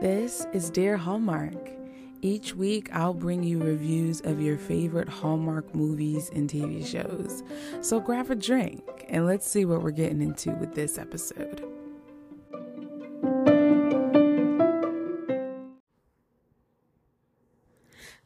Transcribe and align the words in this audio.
This 0.00 0.46
is 0.52 0.70
Dear 0.70 0.96
Hallmark. 0.96 1.70
Each 2.20 2.54
week, 2.54 2.88
I'll 2.92 3.14
bring 3.14 3.42
you 3.42 3.58
reviews 3.58 4.20
of 4.22 4.40
your 4.40 4.56
favorite 4.56 5.08
Hallmark 5.08 5.74
movies 5.74 6.30
and 6.34 6.48
TV 6.48 6.86
shows. 6.86 7.42
So 7.80 8.00
grab 8.00 8.30
a 8.30 8.34
drink 8.34 8.82
and 9.08 9.26
let's 9.26 9.46
see 9.46 9.64
what 9.64 9.82
we're 9.82 9.90
getting 9.90 10.22
into 10.22 10.52
with 10.52 10.74
this 10.74 10.98
episode. 10.98 11.73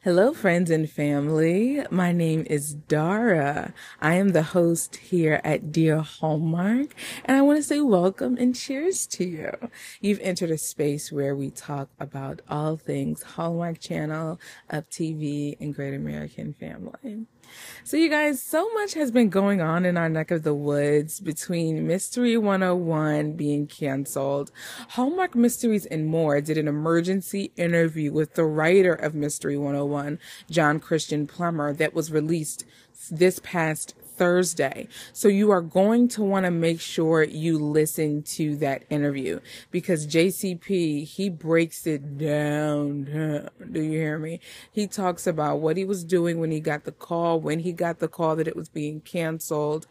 Hello, 0.09 0.33
friends 0.33 0.71
and 0.71 0.89
family. 0.89 1.85
My 1.91 2.13
name 2.13 2.47
is 2.49 2.73
Dara. 2.73 3.75
I 4.01 4.15
am 4.15 4.31
the 4.31 4.43
host 4.43 4.97
here 4.97 5.39
at 5.45 5.71
Dear 5.71 5.99
Hallmark, 5.99 6.95
and 7.27 7.37
I 7.37 7.43
want 7.43 7.59
to 7.59 7.63
say 7.63 7.83
welcome 7.83 8.39
and 8.39 8.57
cheers 8.57 9.07
to 9.09 9.25
you. 9.25 9.51
You've 10.01 10.21
entered 10.21 10.51
a 10.51 10.57
space 10.57 11.13
where 11.13 11.37
we 11.37 11.51
talk 11.51 11.91
about 12.01 12.41
all 12.49 12.79
things 12.79 13.23
Hallmark 13.23 13.81
Channel, 13.81 14.41
Up 14.71 14.89
TV, 14.89 15.59
and 15.61 15.75
Great 15.75 15.93
American 15.93 16.55
Family. 16.55 17.27
So, 17.85 17.97
you 17.97 18.09
guys, 18.09 18.43
so 18.43 18.73
much 18.75 18.95
has 18.95 19.11
been 19.11 19.29
going 19.29 19.61
on 19.61 19.85
in 19.85 19.97
our 19.97 20.09
neck 20.09 20.31
of 20.31 20.43
the 20.43 20.55
woods 20.55 21.21
between 21.21 21.87
Mystery 21.87 22.37
101 22.37 23.33
being 23.33 23.67
canceled. 23.67 24.51
Hallmark 24.91 25.35
Mysteries 25.35 25.87
and 25.87 26.07
More 26.07 26.41
did 26.41 26.59
an 26.59 26.69
emergency 26.69 27.53
interview 27.57 28.13
with 28.13 28.35
the 28.35 28.45
writer 28.45 28.93
of 28.93 29.15
Mystery 29.15 29.57
101, 29.57 30.19
John 30.51 30.81
Christian 30.81 31.27
Plummer, 31.27 31.73
that 31.75 31.95
was 31.95 32.13
released 32.13 32.65
this 33.11 33.41
past 33.43 33.95
Thursday. 34.19 34.89
So 35.13 35.29
you 35.29 35.51
are 35.51 35.63
going 35.63 36.09
to 36.09 36.23
want 36.23 36.45
to 36.45 36.51
make 36.51 36.81
sure 36.81 37.23
you 37.23 37.59
listen 37.59 38.23
to 38.25 38.57
that 38.57 38.83
interview 38.91 39.41
because 39.71 40.07
JCP, 40.07 41.05
he 41.05 41.31
breaks 41.31 41.87
it 41.87 42.19
down. 42.19 43.05
Do 43.73 43.81
you 43.81 43.99
hear 43.99 44.19
me? 44.19 44.41
He 44.71 44.87
talks 44.87 45.27
about 45.27 45.61
what 45.61 45.77
he 45.77 45.85
was 45.85 46.05
doing 46.05 46.41
when 46.41 46.51
he 46.51 46.61
got 46.61 46.85
the 46.85 46.93
call, 46.93 47.41
when 47.41 47.61
he 47.61 47.73
got 47.73 48.01
the 48.01 48.09
call 48.09 48.37
that 48.37 48.49
it 48.49 48.57
was 48.57 48.69
being 48.69 49.01
canceled. 49.01 49.87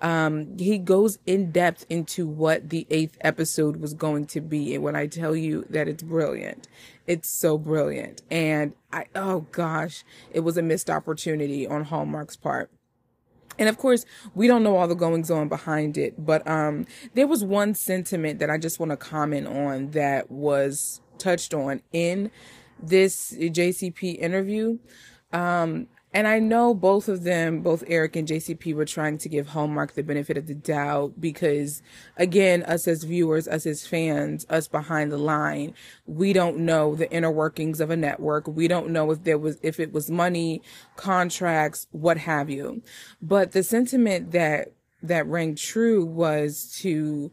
Um, 0.00 0.56
he 0.58 0.78
goes 0.78 1.18
in 1.26 1.50
depth 1.50 1.84
into 1.90 2.26
what 2.26 2.70
the 2.70 2.86
eighth 2.90 3.18
episode 3.20 3.76
was 3.76 3.94
going 3.94 4.26
to 4.26 4.40
be. 4.40 4.74
And 4.74 4.84
when 4.84 4.96
I 4.96 5.06
tell 5.08 5.34
you 5.34 5.66
that 5.70 5.88
it's 5.88 6.02
brilliant, 6.02 6.68
it's 7.06 7.28
so 7.28 7.58
brilliant. 7.58 8.22
And 8.30 8.74
I, 8.92 9.06
oh 9.14 9.46
gosh, 9.52 10.04
it 10.32 10.40
was 10.40 10.56
a 10.56 10.62
missed 10.62 10.88
opportunity 10.88 11.66
on 11.66 11.84
Hallmark's 11.84 12.36
part 12.36 12.70
and 13.58 13.68
of 13.68 13.78
course, 13.78 14.04
we 14.34 14.46
don't 14.46 14.62
know 14.62 14.76
all 14.76 14.88
the 14.88 14.94
goings 14.94 15.30
on 15.30 15.48
behind 15.48 15.98
it, 15.98 16.24
but 16.24 16.46
um, 16.48 16.86
there 17.14 17.26
was 17.26 17.44
one 17.44 17.74
sentiment 17.74 18.38
that 18.38 18.50
I 18.50 18.58
just 18.58 18.80
want 18.80 18.90
to 18.90 18.96
comment 18.96 19.46
on 19.46 19.90
that 19.90 20.30
was 20.30 21.00
touched 21.18 21.54
on 21.54 21.82
in 21.92 22.30
this 22.82 23.32
JCP 23.32 24.18
interview. 24.18 24.78
Um, 25.32 25.86
and 26.14 26.28
I 26.28 26.38
know 26.38 26.74
both 26.74 27.08
of 27.08 27.24
them, 27.24 27.62
both 27.62 27.84
Eric 27.86 28.16
and 28.16 28.28
JCP, 28.28 28.74
were 28.74 28.84
trying 28.84 29.16
to 29.18 29.28
give 29.30 29.48
Hallmark 29.48 29.94
the 29.94 30.02
benefit 30.02 30.36
of 30.36 30.46
the 30.46 30.54
doubt 30.54 31.20
because, 31.20 31.80
again, 32.18 32.62
us 32.64 32.86
as 32.86 33.04
viewers, 33.04 33.48
us 33.48 33.64
as 33.64 33.86
fans, 33.86 34.44
us 34.50 34.68
behind 34.68 35.10
the 35.10 35.16
line, 35.16 35.72
we 36.06 36.34
don't 36.34 36.58
know 36.58 36.94
the 36.94 37.10
inner 37.10 37.30
workings 37.30 37.80
of 37.80 37.90
a 37.90 37.96
network. 37.96 38.46
We 38.46 38.68
don't 38.68 38.90
know 38.90 39.10
if 39.10 39.24
there 39.24 39.38
was, 39.38 39.58
if 39.62 39.80
it 39.80 39.92
was 39.92 40.10
money, 40.10 40.60
contracts, 40.96 41.86
what 41.92 42.18
have 42.18 42.50
you. 42.50 42.82
But 43.22 43.52
the 43.52 43.62
sentiment 43.62 44.32
that, 44.32 44.72
that 45.02 45.26
rang 45.26 45.54
true 45.56 46.04
was 46.04 46.76
to 46.80 47.30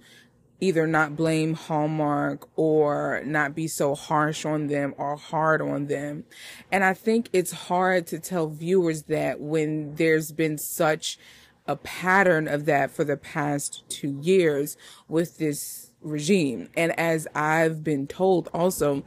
either 0.59 0.85
not 0.85 1.15
blame 1.15 1.53
Hallmark 1.53 2.47
or 2.55 3.21
not 3.25 3.55
be 3.55 3.67
so 3.67 3.95
harsh 3.95 4.45
on 4.45 4.67
them 4.67 4.93
or 4.97 5.15
hard 5.15 5.61
on 5.61 5.87
them. 5.87 6.25
And 6.71 6.83
I 6.83 6.93
think 6.93 7.29
it's 7.33 7.51
hard 7.51 8.07
to 8.07 8.19
tell 8.19 8.47
viewers 8.47 9.03
that 9.03 9.39
when 9.39 9.95
there's 9.95 10.31
been 10.31 10.57
such 10.57 11.17
a 11.65 11.75
pattern 11.75 12.47
of 12.47 12.65
that 12.65 12.91
for 12.91 13.03
the 13.03 13.17
past 13.17 13.83
two 13.89 14.19
years 14.21 14.75
with 15.07 15.37
this 15.37 15.91
regime. 16.01 16.69
And 16.75 16.97
as 16.99 17.27
I've 17.35 17.83
been 17.83 18.07
told 18.07 18.49
also, 18.53 19.03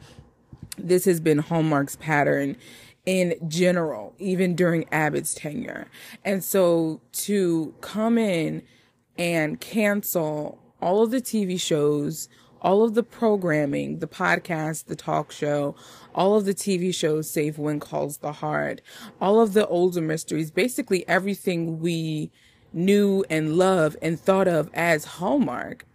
this 0.77 1.05
has 1.05 1.19
been 1.19 1.39
Hallmark's 1.39 1.97
pattern 1.97 2.55
in 3.05 3.35
general, 3.49 4.15
even 4.17 4.55
during 4.55 4.85
Abbott's 4.91 5.33
tenure. 5.33 5.87
And 6.23 6.43
so 6.43 7.01
to 7.11 7.75
come 7.81 8.17
in 8.17 8.63
and 9.17 9.59
cancel 9.59 10.62
all 10.83 11.01
of 11.01 11.11
the 11.11 11.21
TV 11.21 11.59
shows, 11.59 12.27
all 12.61 12.83
of 12.83 12.93
the 12.93 13.03
programming, 13.03 13.99
the 13.99 14.07
podcast, 14.07 14.85
the 14.85 14.95
talk 14.95 15.31
show, 15.31 15.75
all 16.13 16.35
of 16.35 16.43
the 16.43 16.53
TV 16.53 16.93
shows, 16.93 17.29
save 17.29 17.57
When 17.57 17.79
Calls 17.79 18.17
the 18.17 18.33
Heart, 18.33 18.81
all 19.21 19.39
of 19.39 19.53
the 19.53 19.65
older 19.67 20.01
mysteries, 20.01 20.51
basically 20.51 21.07
everything 21.07 21.79
we 21.79 22.31
knew 22.73 23.23
and 23.29 23.55
loved 23.55 23.95
and 24.01 24.19
thought 24.19 24.47
of 24.47 24.69
as 24.73 25.05
Hallmark. 25.05 25.85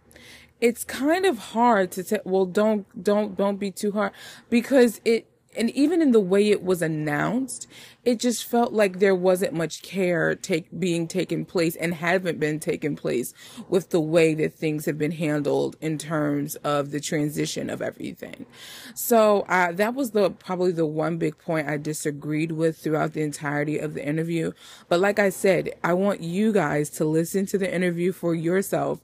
It's 0.59 0.83
kind 0.83 1.25
of 1.25 1.37
hard 1.37 1.91
to 1.91 2.03
say, 2.03 2.19
well, 2.25 2.45
don't, 2.45 2.85
don't, 3.01 3.37
don't 3.37 3.57
be 3.57 3.71
too 3.71 3.91
hard 3.91 4.11
because 4.49 5.01
it, 5.05 5.27
and 5.57 5.71
even 5.71 6.01
in 6.01 6.11
the 6.11 6.19
way 6.19 6.51
it 6.51 6.63
was 6.63 6.81
announced, 6.81 7.67
it 8.05 8.19
just 8.19 8.45
felt 8.45 8.71
like 8.71 8.99
there 8.99 9.15
wasn't 9.15 9.53
much 9.53 9.81
care 9.81 10.35
take 10.35 10.67
being 10.79 11.07
taken 11.07 11.43
place 11.43 11.75
and 11.75 11.95
haven't 11.95 12.39
been 12.39 12.59
taken 12.59 12.95
place 12.95 13.33
with 13.67 13.89
the 13.89 13.99
way 13.99 14.33
that 14.35 14.53
things 14.53 14.85
have 14.85 14.97
been 14.97 15.11
handled 15.11 15.75
in 15.81 15.97
terms 15.97 16.55
of 16.57 16.91
the 16.91 16.99
transition 16.99 17.69
of 17.69 17.81
everything. 17.81 18.45
So 18.93 19.41
uh, 19.49 19.71
that 19.73 19.95
was 19.95 20.11
the 20.11 20.29
probably 20.29 20.71
the 20.71 20.85
one 20.85 21.17
big 21.17 21.37
point 21.39 21.67
I 21.67 21.77
disagreed 21.77 22.51
with 22.51 22.77
throughout 22.77 23.13
the 23.13 23.23
entirety 23.23 23.79
of 23.79 23.95
the 23.95 24.07
interview. 24.07 24.51
But 24.87 24.99
like 24.99 25.17
I 25.17 25.29
said, 25.29 25.71
I 25.83 25.93
want 25.93 26.21
you 26.21 26.53
guys 26.53 26.89
to 26.91 27.05
listen 27.05 27.47
to 27.47 27.57
the 27.57 27.73
interview 27.73 28.11
for 28.11 28.35
yourself. 28.35 28.99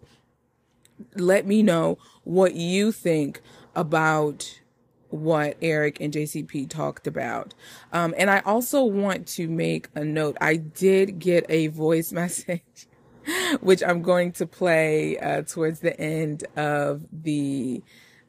Let 1.15 1.45
me 1.45 1.63
know 1.63 1.97
what 2.23 2.53
you 2.53 2.91
think 2.91 3.41
about 3.75 4.59
what 5.15 5.57
Eric 5.61 5.99
and 6.01 6.13
JCP 6.13 6.69
talked 6.69 7.07
about. 7.07 7.53
Um, 7.91 8.13
and 8.17 8.29
I 8.29 8.39
also 8.39 8.83
want 8.83 9.27
to 9.29 9.47
make 9.47 9.89
a 9.95 10.03
note. 10.03 10.37
I 10.41 10.57
did 10.57 11.19
get 11.19 11.45
a 11.49 11.67
voice 11.67 12.11
message, 12.11 12.87
which 13.61 13.83
I'm 13.83 14.01
going 14.01 14.31
to 14.33 14.45
play 14.45 15.17
uh, 15.17 15.41
towards 15.43 15.79
the 15.79 15.99
end 15.99 16.45
of 16.55 17.05
the 17.11 17.81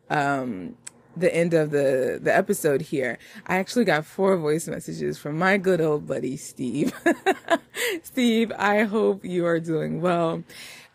um, 0.09 0.77
the 1.17 1.35
end 1.35 1.55
of 1.55 1.71
the 1.71 2.19
the 2.23 2.35
episode 2.35 2.83
here. 2.83 3.19
I 3.47 3.57
actually 3.57 3.85
got 3.85 4.05
four 4.05 4.37
voice 4.37 4.69
messages 4.69 5.19
from 5.19 5.39
my 5.39 5.57
good 5.57 5.81
old 5.81 6.07
buddy 6.07 6.37
Steve. 6.37 6.93
Steve, 8.03 8.53
I 8.59 8.85
hope 8.85 9.25
you 9.25 9.47
are 9.47 9.61
doing 9.61 10.01
well. 10.01 10.45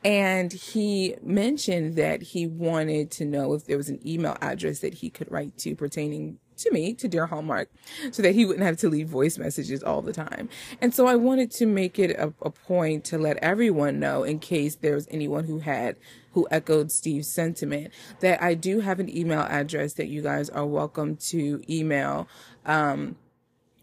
And 0.03 0.51
he 0.51 1.15
mentioned 1.21 1.95
that 1.95 2.21
he 2.21 2.47
wanted 2.47 3.11
to 3.11 3.25
know 3.25 3.53
if 3.53 3.65
there 3.65 3.77
was 3.77 3.89
an 3.89 4.05
email 4.07 4.37
address 4.41 4.79
that 4.79 4.95
he 4.95 5.09
could 5.09 5.31
write 5.31 5.57
to 5.59 5.75
pertaining 5.75 6.39
to 6.57 6.71
me, 6.71 6.93
to 6.93 7.07
Dear 7.07 7.25
Hallmark, 7.25 7.69
so 8.11 8.21
that 8.21 8.35
he 8.35 8.45
wouldn't 8.45 8.65
have 8.65 8.77
to 8.77 8.89
leave 8.89 9.07
voice 9.07 9.37
messages 9.37 9.83
all 9.83 10.01
the 10.01 10.13
time. 10.13 10.49
And 10.79 10.93
so 10.93 11.07
I 11.07 11.15
wanted 11.15 11.51
to 11.51 11.65
make 11.65 11.99
it 11.99 12.11
a, 12.11 12.33
a 12.41 12.51
point 12.51 13.03
to 13.05 13.17
let 13.17 13.37
everyone 13.37 13.99
know 13.99 14.23
in 14.23 14.39
case 14.39 14.75
there 14.75 14.95
was 14.95 15.07
anyone 15.11 15.45
who 15.45 15.59
had 15.59 15.97
who 16.33 16.47
echoed 16.49 16.91
Steve's 16.91 17.27
sentiment 17.27 17.93
that 18.21 18.41
I 18.41 18.53
do 18.53 18.79
have 18.79 18.99
an 18.99 19.15
email 19.15 19.41
address 19.41 19.93
that 19.93 20.07
you 20.07 20.21
guys 20.21 20.49
are 20.49 20.65
welcome 20.65 21.17
to 21.17 21.61
email. 21.69 22.27
Um, 22.65 23.17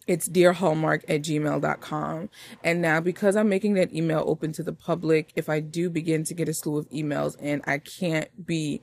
it's 0.09 0.29
dearhallmark 0.29 1.05
at 1.09 1.23
gmail.com. 1.23 2.31
And 2.65 2.83
now 2.83 3.01
because 3.01 3.37
I'm 3.37 3.49
making 3.49 3.75
that 3.75 3.93
email 3.93 4.25
open 4.27 4.51
to 4.53 4.63
the 4.65 4.73
public, 4.73 5.33
if 5.37 5.49
I 5.49 5.61
do 5.61 5.91
begin 5.91 6.25
to 6.25 6.35
get 6.35 6.49
a 6.49 6.55
slew 6.55 6.79
of 6.79 6.89
emails 6.89 7.37
and 7.41 7.63
I 7.67 7.79
can't 7.79 8.47
be 8.47 8.81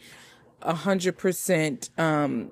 a 0.61 0.75
hundred 0.75 1.17
percent, 1.17 1.89
um, 1.97 2.51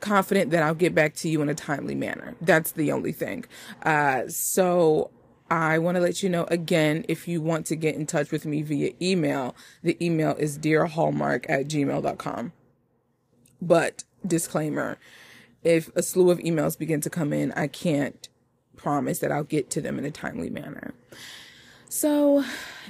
confident 0.00 0.52
that 0.52 0.62
I'll 0.62 0.74
get 0.74 0.94
back 0.94 1.14
to 1.16 1.28
you 1.28 1.42
in 1.42 1.48
a 1.48 1.54
timely 1.54 1.94
manner. 1.94 2.36
That's 2.40 2.72
the 2.72 2.92
only 2.92 3.12
thing. 3.12 3.44
Uh, 3.82 4.28
so 4.28 5.10
I 5.50 5.78
want 5.78 5.96
to 5.96 6.00
let 6.00 6.22
you 6.22 6.28
know 6.28 6.44
again, 6.44 7.04
if 7.08 7.26
you 7.26 7.40
want 7.40 7.66
to 7.66 7.76
get 7.76 7.96
in 7.96 8.06
touch 8.06 8.30
with 8.30 8.46
me 8.46 8.62
via 8.62 8.92
email, 9.02 9.56
the 9.82 9.96
email 10.04 10.34
is 10.36 10.58
dearhallmark 10.58 11.46
at 11.48 11.66
gmail.com. 11.66 12.52
But 13.60 14.04
disclaimer, 14.26 14.98
if 15.66 15.90
a 15.96 16.02
slew 16.02 16.30
of 16.30 16.38
emails 16.38 16.78
begin 16.78 17.00
to 17.00 17.10
come 17.10 17.32
in, 17.32 17.50
I 17.52 17.66
can't 17.66 18.28
promise 18.76 19.18
that 19.18 19.32
I'll 19.32 19.42
get 19.42 19.68
to 19.70 19.80
them 19.80 19.98
in 19.98 20.04
a 20.04 20.12
timely 20.12 20.48
manner. 20.48 20.94
So, 21.88 22.44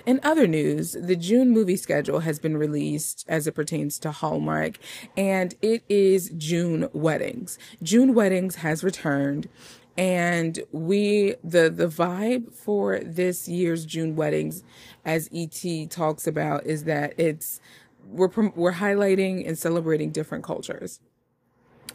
in 0.04 0.20
other 0.22 0.46
news, 0.46 0.92
the 0.92 1.16
June 1.16 1.50
movie 1.50 1.76
schedule 1.76 2.20
has 2.20 2.38
been 2.38 2.56
released 2.58 3.24
as 3.28 3.46
it 3.46 3.52
pertains 3.52 3.98
to 4.00 4.10
Hallmark, 4.10 4.78
and 5.16 5.54
it 5.62 5.84
is 5.88 6.30
June 6.36 6.88
Weddings. 6.92 7.58
June 7.82 8.14
Weddings 8.14 8.56
has 8.56 8.84
returned, 8.84 9.48
And 9.96 10.60
we, 10.70 11.36
the, 11.42 11.70
the 11.70 11.88
vibe 11.88 12.52
for 12.52 13.00
this 13.00 13.48
year's 13.48 13.86
June 13.86 14.16
weddings, 14.16 14.62
as 15.02 15.30
ET 15.34 15.90
talks 15.90 16.26
about, 16.26 16.66
is 16.66 16.84
that 16.84 17.18
it's, 17.18 17.60
we're, 18.06 18.28
we're 18.54 18.74
highlighting 18.74 19.48
and 19.48 19.56
celebrating 19.56 20.10
different 20.10 20.44
cultures. 20.44 21.00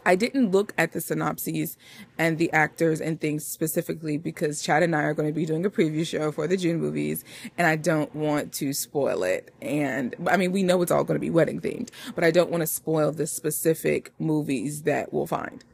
I 0.04 0.16
didn't 0.16 0.50
look 0.50 0.72
at 0.76 0.92
the 0.92 1.00
synopses 1.00 1.76
and 2.18 2.38
the 2.38 2.52
actors 2.52 3.00
and 3.00 3.20
things 3.20 3.46
specifically 3.46 4.18
because 4.18 4.62
Chad 4.62 4.82
and 4.82 4.96
I 4.96 5.02
are 5.02 5.14
going 5.14 5.28
to 5.28 5.34
be 5.34 5.46
doing 5.46 5.64
a 5.64 5.70
preview 5.70 6.06
show 6.06 6.32
for 6.32 6.46
the 6.46 6.56
June 6.56 6.80
movies 6.80 7.24
and 7.56 7.66
I 7.66 7.76
don't 7.76 8.14
want 8.14 8.52
to 8.54 8.72
spoil 8.72 9.22
it. 9.22 9.52
And 9.62 10.14
I 10.26 10.36
mean, 10.36 10.52
we 10.52 10.62
know 10.62 10.82
it's 10.82 10.90
all 10.90 11.04
going 11.04 11.16
to 11.16 11.20
be 11.20 11.30
wedding 11.30 11.60
themed, 11.60 11.90
but 12.14 12.24
I 12.24 12.30
don't 12.30 12.50
want 12.50 12.62
to 12.62 12.66
spoil 12.66 13.12
the 13.12 13.26
specific 13.26 14.12
movies 14.18 14.82
that 14.82 15.12
we'll 15.12 15.26
find. 15.26 15.64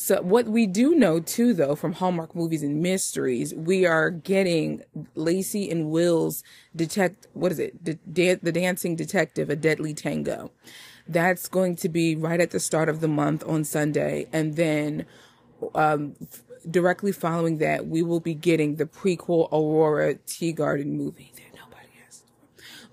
So 0.00 0.22
what 0.22 0.46
we 0.46 0.66
do 0.66 0.94
know 0.94 1.18
too, 1.18 1.52
though, 1.52 1.74
from 1.74 1.94
Hallmark 1.94 2.36
movies 2.36 2.62
and 2.62 2.80
mysteries, 2.80 3.52
we 3.52 3.84
are 3.84 4.10
getting 4.10 4.82
Lacey 5.16 5.68
and 5.72 5.90
Will's 5.90 6.44
detect, 6.76 7.26
what 7.32 7.50
is 7.50 7.58
it? 7.58 7.84
The, 7.84 7.98
the 8.36 8.52
dancing 8.52 8.94
detective, 8.94 9.50
a 9.50 9.56
deadly 9.56 9.94
tango. 9.94 10.52
That's 11.08 11.48
going 11.48 11.76
to 11.76 11.88
be 11.88 12.14
right 12.14 12.40
at 12.40 12.50
the 12.50 12.60
start 12.60 12.88
of 12.88 13.00
the 13.00 13.08
month 13.08 13.42
on 13.46 13.64
Sunday. 13.64 14.26
And 14.32 14.56
then, 14.56 15.06
um, 15.74 16.14
directly 16.70 17.12
following 17.12 17.58
that, 17.58 17.86
we 17.86 18.02
will 18.02 18.20
be 18.20 18.34
getting 18.34 18.76
the 18.76 18.84
prequel 18.84 19.48
Aurora 19.52 20.16
Teagarden 20.16 20.86
movie 20.86 21.32
nobody 21.54 21.88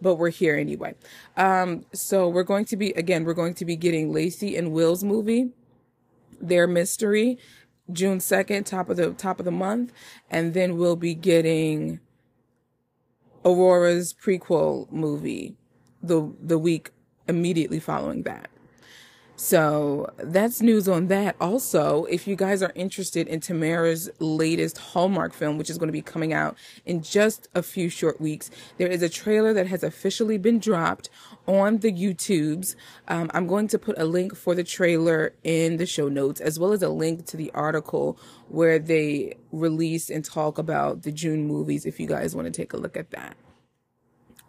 but 0.01 0.15
we're 0.15 0.29
here 0.29 0.55
anyway. 0.55 0.93
Um, 1.37 1.85
so 1.93 2.27
we're 2.27 2.43
going 2.43 2.65
to 2.65 2.77
be, 2.77 2.91
again, 2.91 3.23
we're 3.23 3.33
going 3.33 3.53
to 3.55 3.65
be 3.65 3.75
getting 3.75 4.13
Lacey 4.13 4.55
and 4.55 4.71
Will's 4.71 5.03
movie 5.03 5.51
their 6.41 6.67
mystery 6.67 7.37
June 7.91 8.17
2nd, 8.17 8.65
top 8.65 8.89
of 8.89 8.97
the 8.97 9.11
top 9.11 9.39
of 9.39 9.45
the 9.45 9.51
month, 9.51 9.93
and 10.29 10.53
then 10.53 10.77
we'll 10.77 10.95
be 10.95 11.13
getting 11.13 11.99
Aurora's 13.43 14.13
prequel 14.13 14.91
movie 14.91 15.55
the 16.01 16.33
the 16.41 16.57
week 16.57 16.91
immediately 17.27 17.79
following 17.79 18.23
that. 18.23 18.49
So 19.37 20.13
that's 20.17 20.61
news 20.61 20.87
on 20.87 21.07
that. 21.07 21.35
Also, 21.41 22.05
if 22.05 22.25
you 22.25 22.37
guys 22.37 22.63
are 22.63 22.71
interested 22.73 23.27
in 23.27 23.41
Tamera's 23.41 24.09
latest 24.19 24.77
Hallmark 24.77 25.33
film, 25.33 25.57
which 25.57 25.69
is 25.69 25.77
going 25.77 25.89
to 25.89 25.93
be 25.93 26.01
coming 26.01 26.31
out 26.31 26.57
in 26.85 27.01
just 27.01 27.49
a 27.53 27.61
few 27.61 27.89
short 27.89 28.21
weeks, 28.21 28.49
there 28.77 28.87
is 28.87 29.01
a 29.01 29.09
trailer 29.09 29.51
that 29.53 29.67
has 29.67 29.83
officially 29.83 30.37
been 30.37 30.57
dropped 30.57 31.09
on 31.47 31.79
the 31.79 31.91
YouTubes. 31.91 32.75
Um, 33.09 33.29
I'm 33.33 33.45
going 33.45 33.67
to 33.67 33.77
put 33.77 33.99
a 33.99 34.05
link 34.05 34.37
for 34.37 34.55
the 34.55 34.63
trailer 34.63 35.33
in 35.43 35.77
the 35.77 35.85
show 35.85 36.07
notes, 36.07 36.39
as 36.39 36.57
well 36.57 36.71
as 36.71 36.81
a 36.81 36.89
link 36.89 37.25
to 37.25 37.37
the 37.37 37.51
article 37.53 38.17
where 38.47 38.79
they 38.79 39.35
release 39.51 40.09
and 40.09 40.23
talk 40.23 40.57
about 40.57 41.01
the 41.01 41.11
June 41.11 41.45
movies 41.45 41.85
if 41.85 41.99
you 41.99 42.07
guys 42.07 42.35
want 42.35 42.45
to 42.45 42.51
take 42.51 42.71
a 42.71 42.77
look 42.77 42.95
at 42.95 43.11
that. 43.11 43.35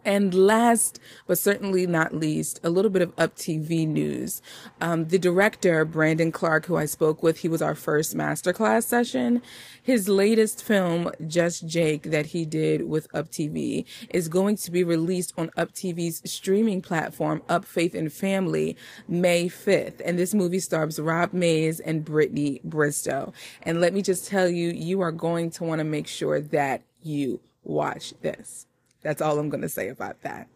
And 0.07 0.33
last, 0.33 1.01
but 1.25 1.37
certainly 1.37 1.85
not 1.85 2.15
least, 2.15 2.61
a 2.63 2.69
little 2.69 2.89
bit 2.89 3.01
of 3.01 3.11
Up 3.17 3.35
TV 3.35 3.85
news. 3.85 4.41
Um, 4.79 5.09
the 5.09 5.19
director, 5.19 5.83
Brandon 5.83 6.31
Clark, 6.31 6.65
who 6.65 6.77
I 6.77 6.85
spoke 6.85 7.21
with, 7.21 7.39
he 7.39 7.49
was 7.49 7.61
our 7.61 7.75
first 7.75 8.15
masterclass 8.15 8.83
session. 8.83 9.41
His 9.83 10.07
latest 10.07 10.63
film, 10.63 11.11
Just 11.27 11.67
Jake, 11.67 12.03
that 12.03 12.27
he 12.27 12.45
did 12.45 12.87
with 12.87 13.13
Up 13.13 13.29
TV, 13.29 13.83
is 14.09 14.29
going 14.29 14.55
to 14.55 14.71
be 14.71 14.81
released 14.81 15.33
on 15.37 15.51
Up 15.57 15.73
TV's 15.73 16.21
streaming 16.23 16.81
platform, 16.81 17.41
Up 17.49 17.65
Faith 17.65 17.93
and 17.93 18.11
Family, 18.11 18.77
May 19.09 19.49
5th. 19.49 20.01
And 20.05 20.17
this 20.17 20.33
movie 20.33 20.61
stars 20.61 21.01
Rob 21.01 21.33
Mayes 21.33 21.81
and 21.81 22.05
Brittany 22.05 22.61
Bristow. 22.63 23.33
And 23.63 23.81
let 23.81 23.93
me 23.93 24.01
just 24.01 24.25
tell 24.25 24.47
you, 24.47 24.69
you 24.69 25.01
are 25.01 25.11
going 25.11 25.49
to 25.51 25.65
want 25.65 25.79
to 25.79 25.83
make 25.83 26.07
sure 26.07 26.39
that 26.39 26.83
you 27.03 27.41
watch 27.65 28.13
this. 28.21 28.66
That's 29.07 29.21
all 29.21 29.39
I'm 29.39 29.47
going 29.47 29.61
to 29.61 29.69
say 29.69 29.87
about 29.87 30.21
that. 30.23 30.49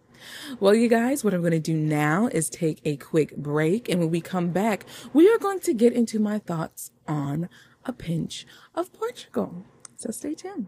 Well, 0.60 0.76
you 0.76 0.90
guys, 0.90 1.24
what 1.24 1.34
I'm 1.34 1.40
going 1.40 1.52
to 1.54 1.60
do 1.60 1.74
now 1.74 2.28
is 2.34 2.50
take 2.50 2.82
a 2.84 2.98
quick 2.98 3.38
break. 3.38 3.88
And 3.88 4.02
when 4.02 4.12
we 4.12 4.20
come 4.20 4.50
back, 4.50 4.86
we 5.14 5.32
are 5.32 5.38
going 5.38 5.62
to 5.62 5.74
get 5.74 5.94
into 5.94 6.20
my 6.20 6.38
thoughts 6.38 6.92
on 7.08 7.48
a 7.86 7.94
pinch 7.94 8.46
of 8.76 8.92
Portugal. 8.92 9.64
So 9.96 10.12
stay 10.12 10.36
tuned. 10.36 10.68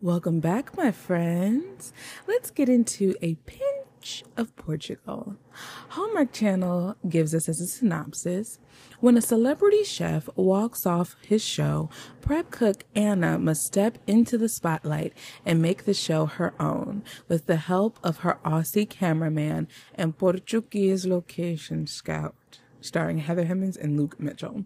Welcome 0.00 0.38
back, 0.38 0.76
my 0.76 0.92
friends. 0.92 1.92
Let's 2.28 2.52
get 2.52 2.68
into 2.68 3.16
a 3.20 3.34
pinch 3.46 4.22
of 4.36 4.54
Portugal. 4.54 5.34
Hallmark 5.88 6.32
Channel 6.32 6.94
gives 7.08 7.34
us 7.34 7.48
as 7.48 7.60
a 7.60 7.66
synopsis 7.66 8.60
when 9.00 9.16
a 9.16 9.20
celebrity 9.20 9.82
chef 9.82 10.28
walks 10.36 10.86
off 10.86 11.16
his 11.20 11.42
show, 11.42 11.90
prep 12.20 12.52
cook 12.52 12.84
Anna 12.94 13.40
must 13.40 13.66
step 13.66 13.98
into 14.06 14.38
the 14.38 14.48
spotlight 14.48 15.14
and 15.44 15.60
make 15.60 15.84
the 15.84 15.94
show 15.94 16.26
her 16.26 16.54
own 16.62 17.02
with 17.26 17.46
the 17.46 17.56
help 17.56 17.98
of 18.04 18.18
her 18.18 18.38
Aussie 18.44 18.88
cameraman 18.88 19.66
and 19.96 20.16
Portuguese 20.16 21.06
location 21.06 21.88
scout, 21.88 22.36
starring 22.80 23.18
Heather 23.18 23.46
Hemmens 23.46 23.76
and 23.76 23.98
Luke 23.98 24.20
Mitchell. 24.20 24.64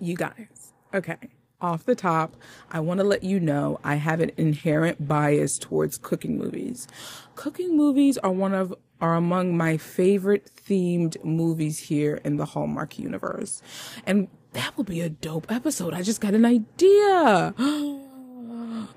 You 0.00 0.16
guys, 0.16 0.72
okay 0.92 1.18
off 1.62 1.84
the 1.84 1.94
top, 1.94 2.36
I 2.70 2.80
want 2.80 2.98
to 2.98 3.04
let 3.04 3.22
you 3.22 3.40
know 3.40 3.78
I 3.84 3.94
have 3.94 4.20
an 4.20 4.32
inherent 4.36 5.06
bias 5.08 5.58
towards 5.58 5.98
cooking 5.98 6.36
movies. 6.36 6.88
Cooking 7.34 7.76
movies 7.76 8.18
are 8.18 8.32
one 8.32 8.52
of 8.52 8.74
are 9.00 9.16
among 9.16 9.56
my 9.56 9.76
favorite 9.76 10.48
themed 10.54 11.22
movies 11.24 11.80
here 11.80 12.20
in 12.24 12.36
the 12.36 12.46
Hallmark 12.46 12.98
universe. 12.98 13.60
And 14.06 14.28
that 14.52 14.76
will 14.76 14.84
be 14.84 15.00
a 15.00 15.08
dope 15.08 15.50
episode. 15.50 15.92
I 15.92 16.02
just 16.02 16.20
got 16.20 16.34
an 16.34 16.44
idea. 16.44 17.54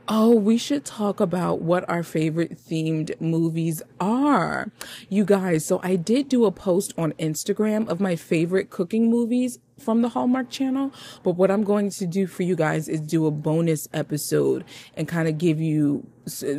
Oh, 0.08 0.36
we 0.36 0.58
should 0.58 0.86
talk 0.86 1.20
about 1.20 1.62
what 1.62 1.88
our 1.90 2.04
favorite 2.04 2.60
themed 2.60 3.20
movies 3.20 3.82
are. 4.00 4.72
You 5.10 5.26
guys, 5.26 5.66
so 5.66 5.80
I 5.84 5.96
did 5.96 6.30
do 6.30 6.46
a 6.46 6.52
post 6.52 6.94
on 6.96 7.14
Instagram 7.14 7.88
of 7.88 8.00
my 8.00 8.16
favorite 8.16 8.70
cooking 8.70 9.10
movies 9.10 9.58
from 9.80 10.02
the 10.02 10.10
Hallmark 10.10 10.50
channel. 10.50 10.92
But 11.24 11.32
what 11.32 11.52
I'm 11.52 11.64
going 11.64 11.90
to 11.90 12.06
do 12.06 12.28
for 12.28 12.44
you 12.44 12.56
guys 12.56 12.88
is 12.88 13.02
do 13.02 13.26
a 13.26 13.32
bonus 13.32 13.88
episode 13.94 14.64
and 14.96 15.08
kind 15.08 15.28
of 15.28 15.38
give 15.38 15.60
you, 15.60 16.08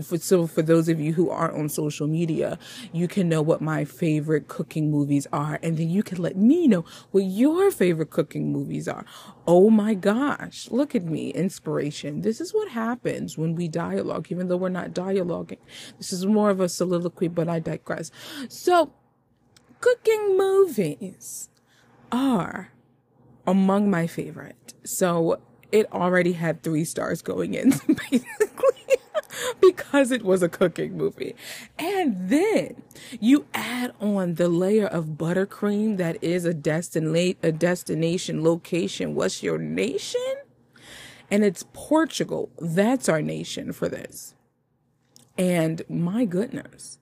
for, 0.02 0.18
so 0.18 0.46
for 0.46 0.62
those 0.62 0.88
of 0.88 1.00
you 1.00 1.12
who 1.12 1.30
aren't 1.30 1.54
on 1.54 1.68
social 1.68 2.06
media, 2.06 2.58
you 2.92 3.08
can 3.08 3.28
know 3.28 3.42
what 3.42 3.60
my 3.60 3.84
favorite 3.84 4.48
cooking 4.48 4.90
movies 4.90 5.26
are. 5.32 5.58
And 5.62 5.76
then 5.76 5.88
you 5.88 6.02
can 6.02 6.18
let 6.18 6.36
me 6.36 6.68
know 6.68 6.84
what 7.10 7.24
your 7.24 7.70
favorite 7.70 8.10
cooking 8.10 8.52
movies 8.52 8.86
are. 8.86 9.04
Oh 9.46 9.70
my 9.70 9.94
gosh. 9.94 10.68
Look 10.70 10.94
at 10.94 11.04
me. 11.04 11.30
Inspiration. 11.30 12.20
This 12.20 12.40
is 12.40 12.52
what 12.52 12.68
happens 12.68 13.38
when 13.38 13.54
we 13.54 13.68
dialogue, 13.68 14.26
even 14.30 14.48
though 14.48 14.56
we're 14.56 14.68
not 14.68 14.90
dialoguing. 14.90 15.58
This 15.98 16.12
is 16.12 16.26
more 16.26 16.50
of 16.50 16.60
a 16.60 16.68
soliloquy, 16.68 17.28
but 17.28 17.48
I 17.48 17.60
digress. 17.60 18.10
So, 18.48 18.92
cooking 19.80 20.36
movies 20.36 21.48
are 22.12 22.72
among 23.46 23.90
my 23.90 24.06
favorite. 24.06 24.74
So 24.84 25.40
it 25.72 25.92
already 25.92 26.32
had 26.32 26.62
three 26.62 26.84
stars 26.84 27.22
going 27.22 27.54
in, 27.54 27.70
basically, 28.10 28.96
because 29.60 30.10
it 30.10 30.22
was 30.24 30.42
a 30.42 30.48
cooking 30.48 30.96
movie. 30.96 31.34
And 31.78 32.28
then 32.30 32.82
you 33.20 33.46
add 33.54 33.92
on 34.00 34.34
the 34.34 34.48
layer 34.48 34.86
of 34.86 35.16
buttercream 35.18 35.96
that 35.98 36.22
is 36.22 36.44
a 36.44 36.54
destination, 36.54 37.38
a 37.42 37.52
destination 37.52 38.42
location. 38.44 39.14
What's 39.14 39.42
your 39.42 39.58
nation? 39.58 40.34
And 41.30 41.44
it's 41.44 41.64
Portugal. 41.72 42.50
That's 42.60 43.08
our 43.08 43.22
nation 43.22 43.72
for 43.72 43.88
this. 43.88 44.34
And 45.38 45.82
my 45.88 46.24
goodness, 46.24 46.98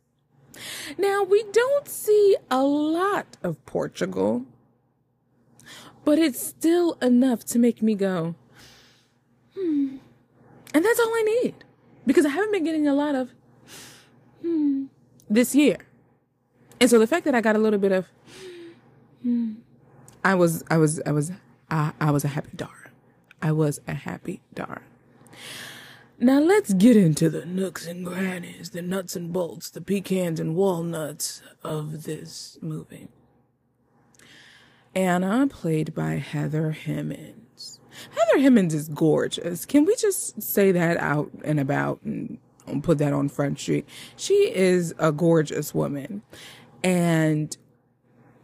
Now, 0.98 1.22
we 1.22 1.44
don't 1.52 1.88
see 1.88 2.36
a 2.50 2.62
lot 2.62 3.36
of 3.42 3.64
Portugal, 3.66 4.46
but 6.04 6.18
it's 6.18 6.40
still 6.40 6.94
enough 7.00 7.44
to 7.46 7.58
make 7.58 7.82
me 7.82 7.94
go, 7.94 8.34
hmm. 9.54 9.96
And 10.72 10.84
that's 10.84 10.98
all 10.98 11.08
I 11.14 11.40
need 11.42 11.54
because 12.06 12.26
I 12.26 12.30
haven't 12.30 12.52
been 12.52 12.64
getting 12.64 12.86
a 12.86 12.94
lot 12.94 13.14
of, 13.14 13.30
hmm, 14.42 14.84
this 15.30 15.54
year. 15.54 15.78
And 16.80 16.90
so 16.90 16.98
the 16.98 17.06
fact 17.06 17.24
that 17.24 17.34
I 17.34 17.40
got 17.40 17.56
a 17.56 17.58
little 17.58 17.78
bit 17.78 17.92
of, 17.92 18.06
hmm, 19.22 19.54
I 20.24 20.34
was, 20.34 20.64
I 20.70 20.76
was, 20.76 21.00
I 21.06 21.12
was, 21.12 21.32
I, 21.70 21.92
I 22.00 22.10
was 22.10 22.24
a 22.24 22.28
happy 22.28 22.50
Dara. 22.54 22.90
I 23.40 23.52
was 23.52 23.80
a 23.86 23.94
happy 23.94 24.40
Dara. 24.54 24.82
Now 26.18 26.40
let's 26.40 26.72
get 26.72 26.96
into 26.96 27.28
the 27.28 27.44
nooks 27.44 27.86
and 27.86 28.06
grannies, 28.06 28.70
the 28.70 28.82
nuts 28.82 29.16
and 29.16 29.32
bolts, 29.32 29.70
the 29.70 29.80
pecans 29.80 30.38
and 30.40 30.54
walnuts 30.54 31.42
of 31.62 32.04
this 32.04 32.56
movie. 32.62 33.08
Anna, 34.94 35.46
played 35.48 35.94
by 35.94 36.14
Heather 36.14 36.76
Hemmens. 36.84 37.78
Heather 38.10 38.42
Hemmens 38.42 38.72
is 38.72 38.88
gorgeous. 38.88 39.64
Can 39.64 39.84
we 39.84 39.94
just 39.96 40.42
say 40.42 40.72
that 40.72 40.96
out 40.98 41.30
and 41.44 41.60
about 41.60 42.00
and 42.02 42.38
put 42.82 42.98
that 42.98 43.12
on 43.12 43.28
Front 43.28 43.58
Street? 43.58 43.88
She 44.16 44.52
is 44.54 44.94
a 44.98 45.12
gorgeous 45.12 45.74
woman. 45.74 46.22
And 46.82 47.56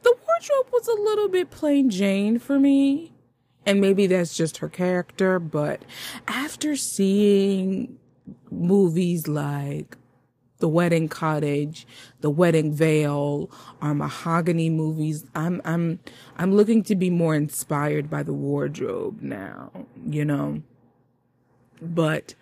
the 0.03 0.15
wardrobe 0.15 0.73
was 0.73 0.89
a 0.89 0.95
little 0.95 1.29
bit 1.29 1.51
plain 1.51 1.91
Jane 1.91 2.39
for 2.39 2.59
me. 2.59 3.13
And 3.67 3.81
maybe 3.81 4.07
that's 4.07 4.37
just 4.37 4.59
her 4.59 4.69
character, 4.69 5.39
but 5.39 5.83
after 6.27 6.77
seeing 6.77 7.99
movies 8.51 9.29
like 9.29 9.97
The 10.61 10.69
Wedding 10.69 11.09
Cottage, 11.09 11.87
The 12.21 12.31
Wedding 12.31 12.73
Veil, 12.73 13.51
our 13.83 13.95
mahogany 13.95 14.71
movies, 14.71 15.25
I'm 15.35 15.61
I'm 15.65 16.01
I'm 16.37 16.55
looking 16.55 16.83
to 16.85 16.95
be 16.95 17.11
more 17.11 17.35
inspired 17.35 18.09
by 18.09 18.23
the 18.23 18.33
wardrobe 18.33 19.21
now, 19.21 19.73
you 20.07 20.25
know. 20.25 20.63
But 21.83 22.35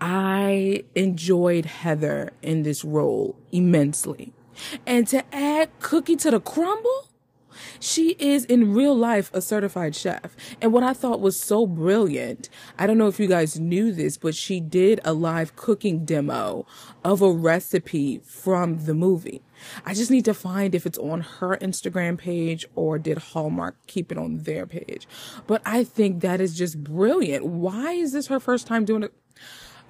I 0.00 0.84
enjoyed 0.94 1.64
Heather 1.64 2.32
in 2.42 2.62
this 2.62 2.84
role 2.84 3.36
immensely. 3.52 4.32
And 4.86 5.06
to 5.08 5.24
add 5.34 5.70
cookie 5.80 6.16
to 6.16 6.30
the 6.30 6.40
crumble, 6.40 7.08
she 7.80 8.16
is 8.18 8.44
in 8.44 8.74
real 8.74 8.96
life 8.96 9.30
a 9.32 9.40
certified 9.40 9.94
chef. 9.94 10.36
And 10.60 10.72
what 10.72 10.82
I 10.82 10.92
thought 10.92 11.20
was 11.20 11.40
so 11.40 11.66
brilliant, 11.66 12.48
I 12.78 12.86
don't 12.86 12.98
know 12.98 13.08
if 13.08 13.20
you 13.20 13.26
guys 13.26 13.58
knew 13.58 13.92
this, 13.92 14.16
but 14.16 14.34
she 14.34 14.60
did 14.60 15.00
a 15.04 15.12
live 15.12 15.56
cooking 15.56 16.04
demo 16.04 16.66
of 17.04 17.22
a 17.22 17.30
recipe 17.30 18.20
from 18.24 18.84
the 18.86 18.94
movie. 18.94 19.42
I 19.84 19.94
just 19.94 20.10
need 20.10 20.24
to 20.26 20.34
find 20.34 20.74
if 20.74 20.86
it's 20.86 20.98
on 20.98 21.20
her 21.20 21.56
Instagram 21.58 22.18
page 22.18 22.66
or 22.74 22.98
did 22.98 23.18
Hallmark 23.18 23.76
keep 23.86 24.12
it 24.12 24.18
on 24.18 24.38
their 24.38 24.66
page. 24.66 25.06
But 25.46 25.62
I 25.64 25.84
think 25.84 26.20
that 26.20 26.40
is 26.40 26.56
just 26.56 26.82
brilliant. 26.82 27.44
Why 27.46 27.92
is 27.92 28.12
this 28.12 28.26
her 28.28 28.40
first 28.40 28.66
time 28.66 28.84
doing 28.84 29.04
it? 29.04 29.12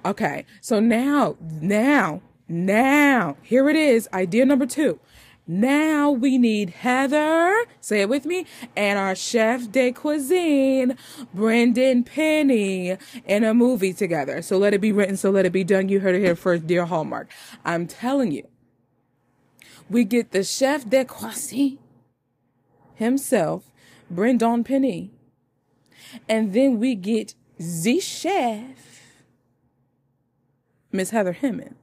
Okay. 0.05 0.45
So 0.61 0.79
now, 0.79 1.35
now, 1.41 2.21
now, 2.47 3.37
here 3.41 3.69
it 3.69 3.75
is. 3.75 4.07
Idea 4.13 4.45
number 4.45 4.65
two. 4.65 4.99
Now 5.47 6.09
we 6.09 6.39
need 6.39 6.71
Heather, 6.71 7.53
say 7.79 8.01
it 8.01 8.09
with 8.09 8.25
me, 8.25 8.47
and 8.75 8.97
our 8.97 9.13
chef 9.13 9.71
de 9.71 9.91
cuisine, 9.91 10.97
Brendan 11.35 12.03
Penny, 12.03 12.97
in 13.25 13.43
a 13.43 13.53
movie 13.53 13.93
together. 13.93 14.41
So 14.41 14.57
let 14.57 14.73
it 14.73 14.81
be 14.81 14.91
written, 14.91 15.17
so 15.17 15.29
let 15.29 15.45
it 15.45 15.51
be 15.51 15.63
done. 15.63 15.87
You 15.87 15.99
heard 15.99 16.15
it 16.15 16.21
here 16.21 16.35
first, 16.35 16.65
dear 16.65 16.85
Hallmark. 16.85 17.29
I'm 17.63 17.85
telling 17.85 18.31
you, 18.31 18.47
we 19.87 20.03
get 20.03 20.31
the 20.31 20.43
chef 20.43 20.89
de 20.89 21.05
cuisine 21.05 21.77
himself, 22.95 23.71
Brendan 24.09 24.63
Penny, 24.63 25.11
and 26.27 26.53
then 26.53 26.79
we 26.79 26.95
get 26.95 27.35
the 27.59 27.99
chef, 27.99 29.03
Miss 30.91 31.11
Heather 31.11 31.37
Hemmens. 31.39 31.75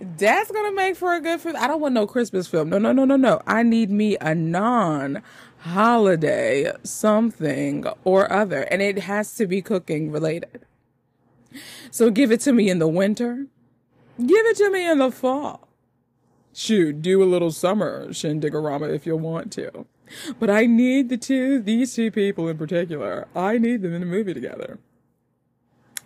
That's 0.00 0.50
gonna 0.50 0.72
make 0.72 0.96
for 0.96 1.14
a 1.14 1.20
good 1.20 1.40
film. 1.40 1.56
I 1.56 1.66
don't 1.66 1.80
want 1.80 1.94
no 1.94 2.06
Christmas 2.06 2.46
film. 2.46 2.70
No, 2.70 2.78
no, 2.78 2.92
no, 2.92 3.04
no, 3.04 3.16
no. 3.16 3.42
I 3.46 3.62
need 3.62 3.90
me 3.90 4.16
a 4.20 4.34
non 4.34 5.22
holiday 5.58 6.72
something 6.82 7.84
or 8.04 8.32
other. 8.32 8.62
And 8.62 8.80
it 8.80 9.00
has 9.00 9.34
to 9.36 9.46
be 9.46 9.60
cooking 9.60 10.10
related. 10.10 10.64
So 11.90 12.10
give 12.10 12.32
it 12.32 12.40
to 12.42 12.52
me 12.52 12.70
in 12.70 12.78
the 12.78 12.88
winter. 12.88 13.46
Give 14.18 14.46
it 14.46 14.56
to 14.58 14.70
me 14.70 14.88
in 14.88 14.98
the 14.98 15.10
fall. 15.10 15.68
Shoot, 16.52 17.02
do 17.02 17.22
a 17.22 17.24
little 17.24 17.50
summer 17.50 18.08
shindigorama 18.08 18.92
if 18.92 19.06
you 19.06 19.16
want 19.16 19.52
to. 19.52 19.86
But 20.38 20.50
I 20.50 20.66
need 20.66 21.08
the 21.08 21.16
two, 21.16 21.60
these 21.60 21.94
two 21.94 22.10
people 22.10 22.48
in 22.48 22.58
particular. 22.58 23.28
I 23.36 23.58
need 23.58 23.82
them 23.82 23.94
in 23.94 24.02
a 24.02 24.06
movie 24.06 24.34
together. 24.34 24.78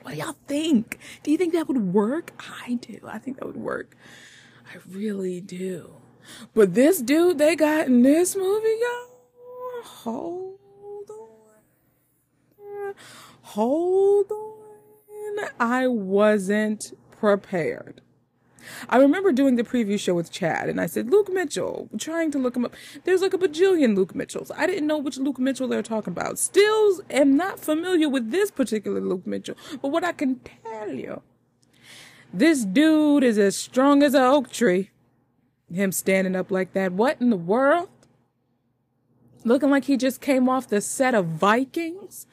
What 0.04 0.12
do 0.12 0.20
y'all 0.20 0.36
think? 0.46 0.98
Do 1.22 1.30
you 1.30 1.38
think 1.38 1.54
that 1.54 1.66
would 1.66 1.94
work? 1.94 2.32
I 2.38 2.74
do. 2.74 3.00
I 3.06 3.18
think 3.18 3.38
that 3.38 3.46
would 3.46 3.56
work. 3.56 3.96
I 4.66 4.76
really 4.86 5.40
do. 5.40 5.94
But 6.52 6.74
this 6.74 7.00
dude 7.00 7.38
they 7.38 7.56
got 7.56 7.86
in 7.86 8.02
this 8.02 8.36
movie, 8.36 8.76
y'all, 8.82 9.82
hold 9.82 10.58
on. 11.08 12.94
Hold 13.40 14.30
on. 14.30 15.48
I 15.58 15.86
wasn't 15.88 16.92
prepared. 17.18 18.02
I 18.88 18.96
remember 18.98 19.32
doing 19.32 19.56
the 19.56 19.64
preview 19.64 19.98
show 19.98 20.14
with 20.14 20.30
Chad 20.30 20.68
and 20.68 20.80
I 20.80 20.86
said, 20.86 21.10
Luke 21.10 21.32
Mitchell, 21.32 21.88
trying 21.98 22.30
to 22.32 22.38
look 22.38 22.56
him 22.56 22.64
up. 22.64 22.74
There's 23.04 23.22
like 23.22 23.34
a 23.34 23.38
bajillion 23.38 23.96
Luke 23.96 24.14
Mitchells. 24.14 24.50
I 24.56 24.66
didn't 24.66 24.86
know 24.86 24.98
which 24.98 25.18
Luke 25.18 25.38
Mitchell 25.38 25.68
they're 25.68 25.82
talking 25.82 26.12
about. 26.12 26.38
Still 26.38 27.00
am 27.10 27.36
not 27.36 27.58
familiar 27.58 28.08
with 28.08 28.30
this 28.30 28.50
particular 28.50 29.00
Luke 29.00 29.26
Mitchell. 29.26 29.56
But 29.80 29.88
what 29.88 30.04
I 30.04 30.12
can 30.12 30.40
tell 30.62 30.92
you, 30.92 31.22
this 32.32 32.64
dude 32.64 33.22
is 33.22 33.38
as 33.38 33.56
strong 33.56 34.02
as 34.02 34.14
an 34.14 34.22
oak 34.22 34.50
tree. 34.50 34.90
Him 35.72 35.92
standing 35.92 36.36
up 36.36 36.50
like 36.50 36.72
that. 36.74 36.92
What 36.92 37.20
in 37.20 37.30
the 37.30 37.36
world? 37.36 37.88
Looking 39.44 39.70
like 39.70 39.84
he 39.84 39.96
just 39.96 40.20
came 40.20 40.48
off 40.48 40.68
the 40.68 40.80
set 40.80 41.14
of 41.14 41.26
Vikings 41.26 42.26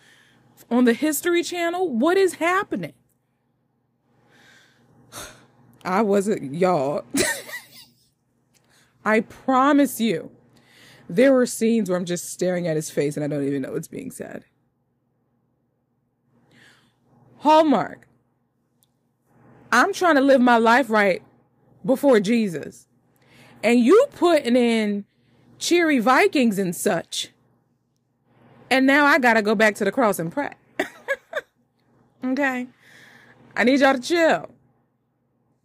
on 0.70 0.86
the 0.86 0.94
History 0.94 1.44
Channel. 1.44 1.90
What 1.90 2.18
is 2.18 2.36
happening? 2.36 2.94
I 5.84 6.02
wasn't, 6.02 6.54
y'all. 6.54 7.04
I 9.06 9.22
promise 9.22 10.00
you, 10.00 10.32
there 11.10 11.34
were 11.34 11.46
scenes 11.46 11.90
where 11.90 11.98
I'm 11.98 12.06
just 12.06 12.32
staring 12.32 12.68
at 12.68 12.76
his 12.76 12.90
face 12.90 13.16
and 13.16 13.24
I 13.24 13.28
don't 13.28 13.46
even 13.46 13.64
know 13.64 13.72
what's 13.72 13.88
being 13.88 14.12
said. 14.12 14.46
Hallmark. 17.40 18.08
I'm 19.72 19.94
trying 19.94 20.16
to 20.16 20.22
live 20.22 20.42
my 20.42 20.58
life 20.58 20.90
right 20.90 21.24
before 21.84 22.20
Jesus. 22.20 22.88
And 23.64 23.80
you 23.80 24.06
putting 24.14 24.56
in 24.56 25.06
cheery 25.58 26.00
Vikings 26.00 26.60
and 26.60 26.76
such. 26.76 27.30
And 28.70 28.86
now 28.86 29.06
I 29.06 29.18
gotta 29.18 29.42
go 29.42 29.56
back 29.56 29.76
to 29.76 29.86
the 29.86 29.92
cross 29.92 30.20
and 30.20 30.32
pray. 30.32 30.54
okay? 32.24 32.68
I 33.56 33.64
need 33.64 33.80
y'all 33.80 33.96
to 33.96 34.02
chill 34.02 34.50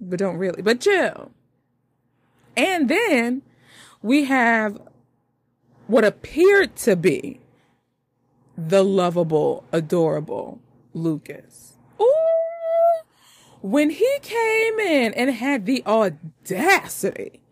but 0.00 0.18
don't 0.18 0.36
really, 0.36 0.62
but 0.62 0.80
chill. 0.80 1.30
And 2.56 2.88
then 2.88 3.42
we 4.02 4.24
have 4.24 4.80
what 5.86 6.04
appeared 6.04 6.76
to 6.76 6.96
be 6.96 7.40
the 8.56 8.82
lovable, 8.82 9.64
adorable 9.72 10.60
Lucas. 10.94 11.74
Ooh, 12.00 12.06
when 13.60 13.90
he 13.90 14.18
came 14.22 14.78
in 14.78 15.12
and 15.14 15.30
had 15.30 15.66
the 15.66 15.82
audacity 15.86 17.42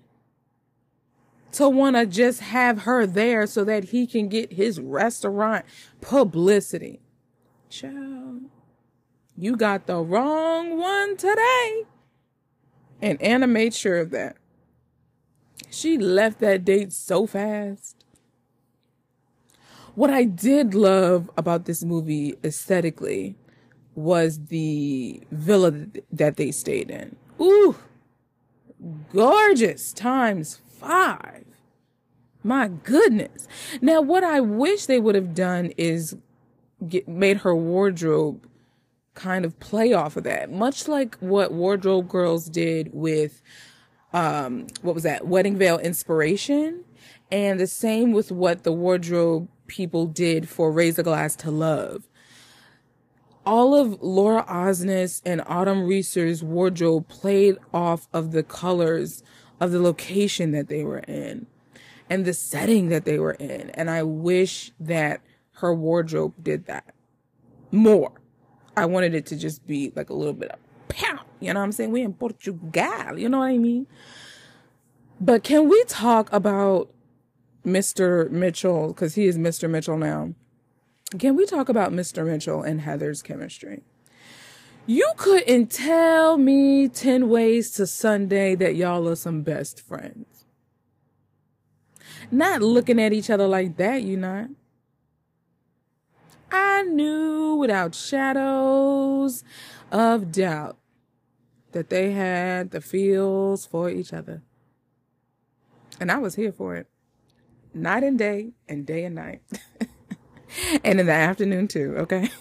to 1.53 1.69
want 1.69 1.95
to 1.95 2.05
just 2.05 2.41
have 2.41 2.83
her 2.83 3.07
there 3.07 3.47
so 3.47 3.63
that 3.65 3.85
he 3.85 4.07
can 4.07 4.29
get 4.29 4.53
his 4.53 4.81
restaurant 4.81 5.65
publicity. 6.01 7.01
Child, 7.71 8.43
you 9.37 9.57
got 9.57 9.87
the 9.87 9.99
wrong 9.99 10.79
one 10.79 11.17
today. 11.17 11.85
And 13.05 13.21
Anna 13.21 13.47
made 13.47 13.75
sure 13.75 13.99
of 13.99 14.09
that. 14.13 14.39
She 15.69 15.99
left 15.99 16.41
that 16.41 16.65
date 16.65 16.91
so 16.91 17.27
fast. 17.27 18.03
What 19.95 20.09
I 20.09 20.25
did 20.25 20.73
love 20.73 21.31
about 21.37 21.67
this 21.67 21.85
movie 21.85 22.35
aesthetically 22.43 23.37
was 23.95 24.47
the 24.47 25.21
villa 25.31 25.73
that 26.11 26.39
they 26.39 26.51
stayed 26.51 26.91
in. 26.91 27.17
Ooh, 27.39 27.77
gorgeous 29.13 29.93
times 29.93 30.63
five. 30.67 31.45
My 32.43 32.69
goodness. 32.69 33.47
Now, 33.83 34.01
what 34.01 34.25
I 34.25 34.41
wish 34.41 34.87
they 34.87 34.99
would 34.99 35.15
have 35.15 35.35
done 35.35 35.73
is 35.77 36.17
get, 36.89 37.07
made 37.07 37.39
her 37.39 37.55
wardrobe 37.55 38.49
kind 39.14 39.44
of 39.44 39.59
play 39.61 39.92
off 39.92 40.16
of 40.16 40.25
that, 40.25 40.50
much 40.50 40.88
like 40.88 41.16
what 41.16 41.52
Wardrobe 41.52 42.09
Girls 42.09 42.47
did 42.47 42.90
with, 42.92 43.40
um, 44.12 44.66
what 44.83 44.94
was 44.94 45.04
that? 45.04 45.26
Wedding 45.26 45.56
Veil 45.56 45.78
Inspiration. 45.78 46.85
And 47.30 47.59
the 47.59 47.66
same 47.66 48.12
with 48.12 48.30
what 48.30 48.62
the 48.62 48.73
wardrobe 48.73 49.49
people 49.66 50.06
did 50.06 50.49
for 50.49 50.71
Raise 50.71 50.97
the 50.97 51.02
Glass 51.02 51.35
to 51.37 51.50
Love. 51.50 52.09
All 53.47 53.75
of 53.75 54.00
Laura 54.00 54.44
Osnes 54.44 55.21
and 55.25 55.42
Autumn 55.47 55.85
Reeser's 55.85 56.42
wardrobe 56.42 57.09
played 57.09 57.56
off 57.73 58.09
of 58.12 58.33
the 58.33 58.42
colors 58.42 59.23
of 59.61 59.71
the 59.71 59.80
location 59.80 60.52
that 60.52 60.68
they 60.68 60.83
were 60.83 61.00
in 61.00 61.47
and 62.09 62.25
the 62.25 62.35
setting 62.35 62.88
that 62.88 63.04
they 63.04 63.18
were 63.18 63.33
in. 63.33 63.71
And 63.71 63.90
I 63.90 64.02
wish 64.02 64.73
that 64.80 65.21
her 65.52 65.75
wardrobe 65.75 66.35
did 66.42 66.66
that 66.66 66.94
more. 67.71 68.12
I 68.76 68.87
wanted 68.87 69.14
it 69.14 69.26
to 69.26 69.37
just 69.37 69.66
be 69.66 69.93
like 69.95 70.11
a 70.11 70.14
little 70.14 70.35
bit 70.35 70.50
of 70.50 70.59
pow. 70.88 71.21
You 71.40 71.52
know 71.52 71.61
what 71.61 71.64
I'm 71.64 71.73
saying? 71.73 71.93
We 71.93 72.02
in 72.02 72.14
Portugal. 72.14 73.19
You 73.19 73.28
know 73.28 73.38
what 73.38 73.47
I 73.47 73.59
mean? 73.59 73.87
But 75.21 75.45
can 75.45 75.69
we 75.69 75.83
talk 75.85 76.33
about 76.33 76.90
Mr. 77.64 78.31
Mitchell, 78.31 78.88
because 78.88 79.14
he 79.14 79.26
is 79.26 79.38
Mr. 79.38 79.69
Mitchell 79.69 79.97
now. 79.97 80.35
Can 81.19 81.37
we 81.37 81.47
talk 81.47 81.69
about 81.69 81.93
Mr. 81.93 82.26
Mitchell 82.26 82.62
and 82.62 82.83
Heather's 82.83 83.23
chemistry? 83.23 83.83
You 84.87 85.11
couldn't 85.16 85.71
tell 85.71 86.37
me 86.37 86.88
10 86.88 87.28
ways 87.28 87.71
to 87.73 87.87
Sunday 87.87 88.54
that 88.57 88.76
y'all 88.76 89.09
are 89.09 89.16
some 89.16 89.43
best 89.43 89.81
friends. 89.81 90.45
Not 92.31 92.61
looking 92.61 93.00
at 93.00 93.12
each 93.12 93.31
other 93.31 93.47
like 93.47 93.76
that, 93.78 94.02
you 94.02 94.16
not. 94.16 94.49
I 96.55 96.83
knew 96.83 97.57
without 97.57 97.95
shadows 97.95 99.43
of 99.91 100.31
doubt 100.31 100.79
that 101.73 101.91
they 101.91 102.13
had 102.13 102.71
the 102.71 102.81
feels 102.81 103.67
for 103.67 103.91
each 103.91 104.13
other. 104.13 104.43
And 105.99 106.13
I 106.13 106.19
was 106.19 106.37
here 106.37 106.53
for 106.53 106.77
it 106.77 106.87
night 107.75 108.05
and 108.05 108.17
day 108.17 108.53
and 108.69 108.87
day 108.87 109.05
and 109.05 109.17
night. 109.17 109.43
and 110.85 111.01
in 111.01 111.07
the 111.07 111.13
afternoon 111.13 111.67
too, 111.67 111.97
okay? 111.99 112.31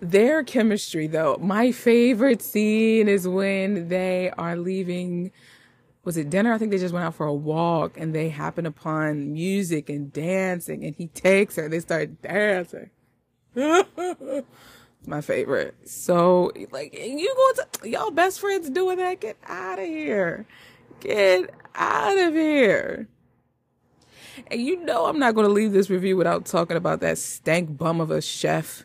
Their 0.00 0.44
chemistry 0.44 1.06
though, 1.06 1.38
my 1.40 1.72
favorite 1.72 2.42
scene 2.42 3.08
is 3.08 3.26
when 3.26 3.88
they 3.88 4.30
are 4.36 4.56
leaving 4.56 5.32
was 6.04 6.16
it 6.16 6.30
dinner? 6.30 6.52
I 6.52 6.58
think 6.58 6.70
they 6.70 6.78
just 6.78 6.94
went 6.94 7.06
out 7.06 7.14
for 7.14 7.26
a 7.26 7.34
walk 7.34 7.98
and 7.98 8.14
they 8.14 8.28
happen 8.28 8.66
upon 8.66 9.32
music 9.32 9.88
and 9.88 10.12
dancing 10.12 10.84
and 10.84 10.94
he 10.94 11.08
takes 11.08 11.56
her, 11.56 11.64
and 11.64 11.72
they 11.72 11.80
start 11.80 12.22
dancing. 12.22 12.90
my 15.06 15.20
favorite. 15.20 15.74
So 15.84 16.52
like 16.70 16.94
you 16.94 17.34
go 17.34 17.62
to 17.82 17.88
y'all 17.88 18.10
best 18.10 18.40
friends 18.40 18.70
doing 18.70 18.98
that, 18.98 19.20
get 19.20 19.36
out 19.46 19.78
of 19.78 19.86
here. 19.86 20.46
Get 21.00 21.50
out 21.74 22.18
of 22.18 22.34
here. 22.34 23.08
And 24.50 24.60
you 24.60 24.84
know 24.84 25.06
I'm 25.06 25.18
not 25.18 25.34
going 25.34 25.46
to 25.46 25.52
leave 25.52 25.72
this 25.72 25.90
review 25.90 26.16
without 26.16 26.44
talking 26.44 26.76
about 26.76 27.00
that 27.00 27.18
stank 27.18 27.76
bum 27.76 28.00
of 28.00 28.10
a 28.10 28.20
chef. 28.20 28.84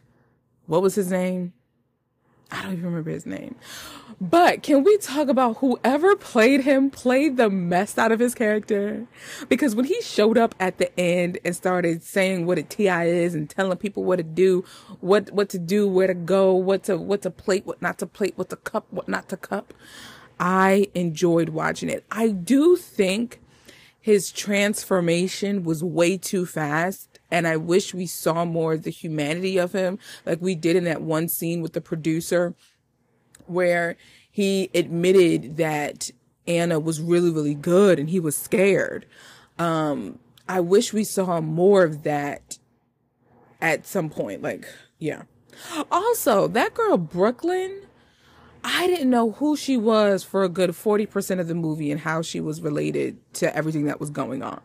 What 0.67 0.81
was 0.81 0.95
his 0.95 1.11
name? 1.11 1.53
I 2.51 2.63
don't 2.63 2.73
even 2.73 2.85
remember 2.85 3.11
his 3.11 3.25
name. 3.25 3.55
But 4.21 4.63
can 4.63 4.83
we 4.83 4.97
talk 4.97 5.29
about 5.29 5.57
whoever 5.57 6.15
played 6.15 6.61
him 6.61 6.89
played 6.89 7.37
the 7.37 7.49
mess 7.49 7.97
out 7.97 8.11
of 8.11 8.19
his 8.19 8.35
character? 8.35 9.05
Because 9.47 9.75
when 9.75 9.85
he 9.85 10.01
showed 10.01 10.37
up 10.37 10.55
at 10.59 10.77
the 10.77 10.97
end 10.99 11.37
and 11.45 11.55
started 11.55 12.03
saying 12.03 12.45
what 12.45 12.57
a 12.57 12.63
TI 12.63 13.07
is 13.07 13.33
and 13.33 13.49
telling 13.49 13.77
people 13.77 14.03
what 14.03 14.17
to 14.17 14.23
do, 14.23 14.65
what 14.99 15.31
what 15.31 15.47
to 15.49 15.59
do, 15.59 15.87
where 15.87 16.07
to 16.07 16.13
go, 16.13 16.53
what 16.53 16.83
to 16.83 16.97
what 16.97 17.21
to 17.21 17.29
plate, 17.29 17.65
what 17.65 17.81
not 17.81 17.97
to 17.99 18.07
plate, 18.07 18.33
what 18.35 18.49
to 18.49 18.57
cup, 18.57 18.87
what 18.89 19.07
not 19.07 19.29
to 19.29 19.37
cup. 19.37 19.73
I 20.39 20.87
enjoyed 20.95 21.49
watching 21.49 21.89
it. 21.89 22.03
I 22.11 22.29
do 22.29 22.75
think 22.75 23.39
his 24.01 24.31
transformation 24.31 25.63
was 25.63 25.83
way 25.83 26.17
too 26.17 26.45
fast. 26.45 27.08
And 27.31 27.48
I 27.48 27.57
wish 27.57 27.93
we 27.93 28.05
saw 28.05 28.45
more 28.45 28.74
of 28.74 28.83
the 28.83 28.89
humanity 28.89 29.57
of 29.57 29.74
him, 29.74 30.00
like 30.25 30.41
we 30.41 30.56
did 30.56 30.75
in 30.75 30.84
that 30.86 31.01
one 31.01 31.27
scene 31.27 31.62
with 31.62 31.73
the 31.73 31.82
producer 31.82 32.56
where 33.45 33.97
he 34.32 34.69
admitted 34.73 35.58
that 35.58 36.12
Anna 36.47 36.80
was 36.80 37.01
really, 37.01 37.30
really 37.30 37.56
good 37.56 37.99
and 37.99 38.10
he 38.10 38.19
was 38.19 38.38
scared. 38.38 39.06
Um, 39.58 40.19
I 40.47 40.60
wish 40.62 40.93
we 40.93 41.03
saw 41.03 41.41
more 41.41 41.84
of 41.84 42.03
that 42.03 42.58
at 43.62 43.86
some 43.86 44.10
point. 44.10 44.41
Like, 44.41 44.67
yeah. 44.97 45.23
Also, 45.91 46.47
that 46.47 46.73
girl, 46.73 46.97
Brooklyn, 46.97 47.84
I 48.63 48.88
didn't 48.88 49.10
know 49.10 49.32
who 49.32 49.56
she 49.56 49.77
was 49.77 50.23
for 50.23 50.43
a 50.43 50.49
good 50.49 50.71
40% 50.71 51.39
of 51.39 51.47
the 51.47 51.56
movie 51.56 51.91
and 51.91 51.99
how 51.99 52.21
she 52.21 52.39
was 52.39 52.62
related 52.62 53.17
to 53.36 53.56
everything 53.56 53.86
that 53.86 53.99
was 53.99 54.10
going 54.10 54.41
on. 54.41 54.62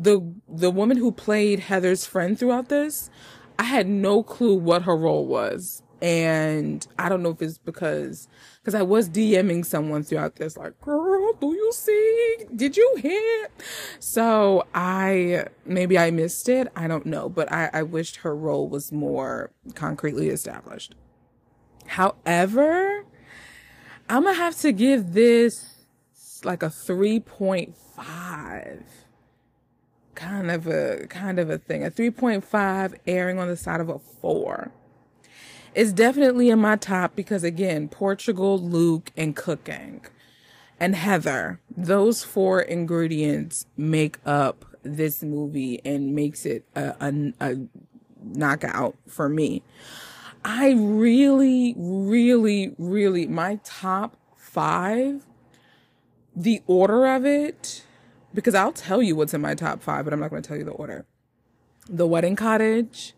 The 0.00 0.34
the 0.48 0.70
woman 0.70 0.96
who 0.96 1.12
played 1.12 1.60
Heather's 1.60 2.06
friend 2.06 2.38
throughout 2.38 2.68
this, 2.68 3.10
I 3.58 3.64
had 3.64 3.86
no 3.86 4.22
clue 4.22 4.54
what 4.54 4.82
her 4.82 4.96
role 4.96 5.26
was. 5.26 5.82
And 6.02 6.86
I 6.98 7.10
don't 7.10 7.22
know 7.22 7.30
if 7.30 7.42
it's 7.42 7.58
because 7.58 8.26
because 8.60 8.74
I 8.74 8.82
was 8.82 9.10
DMing 9.10 9.66
someone 9.66 10.02
throughout 10.02 10.36
this, 10.36 10.56
like, 10.56 10.80
girl, 10.80 11.34
do 11.34 11.54
you 11.54 11.70
see? 11.72 12.46
Did 12.56 12.78
you 12.78 12.96
hear? 13.00 13.48
So 13.98 14.66
I 14.74 15.44
maybe 15.66 15.98
I 15.98 16.10
missed 16.10 16.48
it. 16.48 16.68
I 16.74 16.88
don't 16.88 17.04
know, 17.04 17.28
but 17.28 17.52
I, 17.52 17.68
I 17.72 17.82
wished 17.82 18.16
her 18.16 18.34
role 18.34 18.68
was 18.68 18.92
more 18.92 19.52
concretely 19.74 20.30
established. 20.30 20.94
However, 21.86 23.04
I'm 24.08 24.24
gonna 24.24 24.36
have 24.36 24.56
to 24.60 24.72
give 24.72 25.12
this 25.12 25.84
like 26.44 26.62
a 26.62 26.68
3.5 26.68 28.82
kind 30.20 30.50
of 30.50 30.66
a 30.66 31.06
kind 31.08 31.38
of 31.38 31.50
a 31.50 31.58
thing. 31.58 31.84
A 31.84 31.90
3.5 31.90 32.94
airing 33.06 33.38
on 33.38 33.48
the 33.48 33.56
side 33.56 33.80
of 33.80 33.88
a 33.88 33.98
4 33.98 34.70
it's 35.72 35.92
definitely 35.92 36.50
in 36.50 36.58
my 36.58 36.74
top 36.74 37.14
because 37.14 37.44
again 37.44 37.86
portugal 37.86 38.58
luke 38.58 39.12
and 39.16 39.36
cooking 39.36 40.04
and 40.80 40.96
heather 40.96 41.60
those 41.76 42.24
four 42.24 42.60
ingredients 42.60 43.66
make 43.76 44.18
up 44.26 44.64
this 44.82 45.22
movie 45.22 45.80
and 45.84 46.14
makes 46.14 46.44
it 46.44 46.64
a, 46.74 46.94
a, 47.00 47.32
a 47.40 47.56
knockout 48.22 48.96
for 49.06 49.28
me. 49.28 49.62
I 50.44 50.72
really, 50.72 51.74
really, 51.76 52.74
really, 52.78 53.26
my 53.26 53.60
top 53.62 54.16
five, 54.36 55.26
the 56.34 56.62
order 56.66 57.06
of 57.06 57.26
it, 57.26 57.84
because 58.34 58.54
I'll 58.54 58.72
tell 58.72 59.02
you 59.02 59.16
what's 59.16 59.34
in 59.34 59.40
my 59.40 59.54
top 59.54 59.82
five, 59.82 60.04
but 60.04 60.14
I'm 60.14 60.20
not 60.20 60.30
going 60.30 60.42
to 60.42 60.48
tell 60.48 60.56
you 60.56 60.64
the 60.64 60.70
order. 60.72 61.06
The 61.88 62.06
Wedding 62.06 62.36
Cottage, 62.36 63.14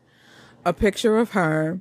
A 0.65 0.73
Picture 0.73 1.19
of 1.19 1.31
Her, 1.31 1.81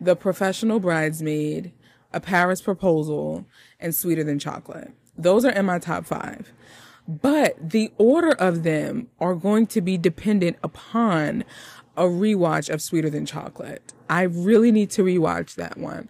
The 0.00 0.16
Professional 0.16 0.80
Bridesmaid, 0.80 1.72
A 2.12 2.20
Paris 2.20 2.60
Proposal, 2.60 3.46
and 3.78 3.94
Sweeter 3.94 4.24
Than 4.24 4.38
Chocolate. 4.38 4.92
Those 5.16 5.44
are 5.44 5.52
in 5.52 5.66
my 5.66 5.78
top 5.78 6.06
five. 6.06 6.52
But 7.08 7.70
the 7.70 7.92
order 7.98 8.32
of 8.32 8.64
them 8.64 9.08
are 9.20 9.34
going 9.34 9.68
to 9.68 9.80
be 9.80 9.96
dependent 9.96 10.56
upon 10.62 11.44
a 11.96 12.02
rewatch 12.02 12.68
of 12.68 12.82
Sweeter 12.82 13.10
Than 13.10 13.26
Chocolate. 13.26 13.92
I 14.10 14.22
really 14.22 14.72
need 14.72 14.90
to 14.90 15.04
rewatch 15.04 15.54
that 15.54 15.78
one 15.78 16.08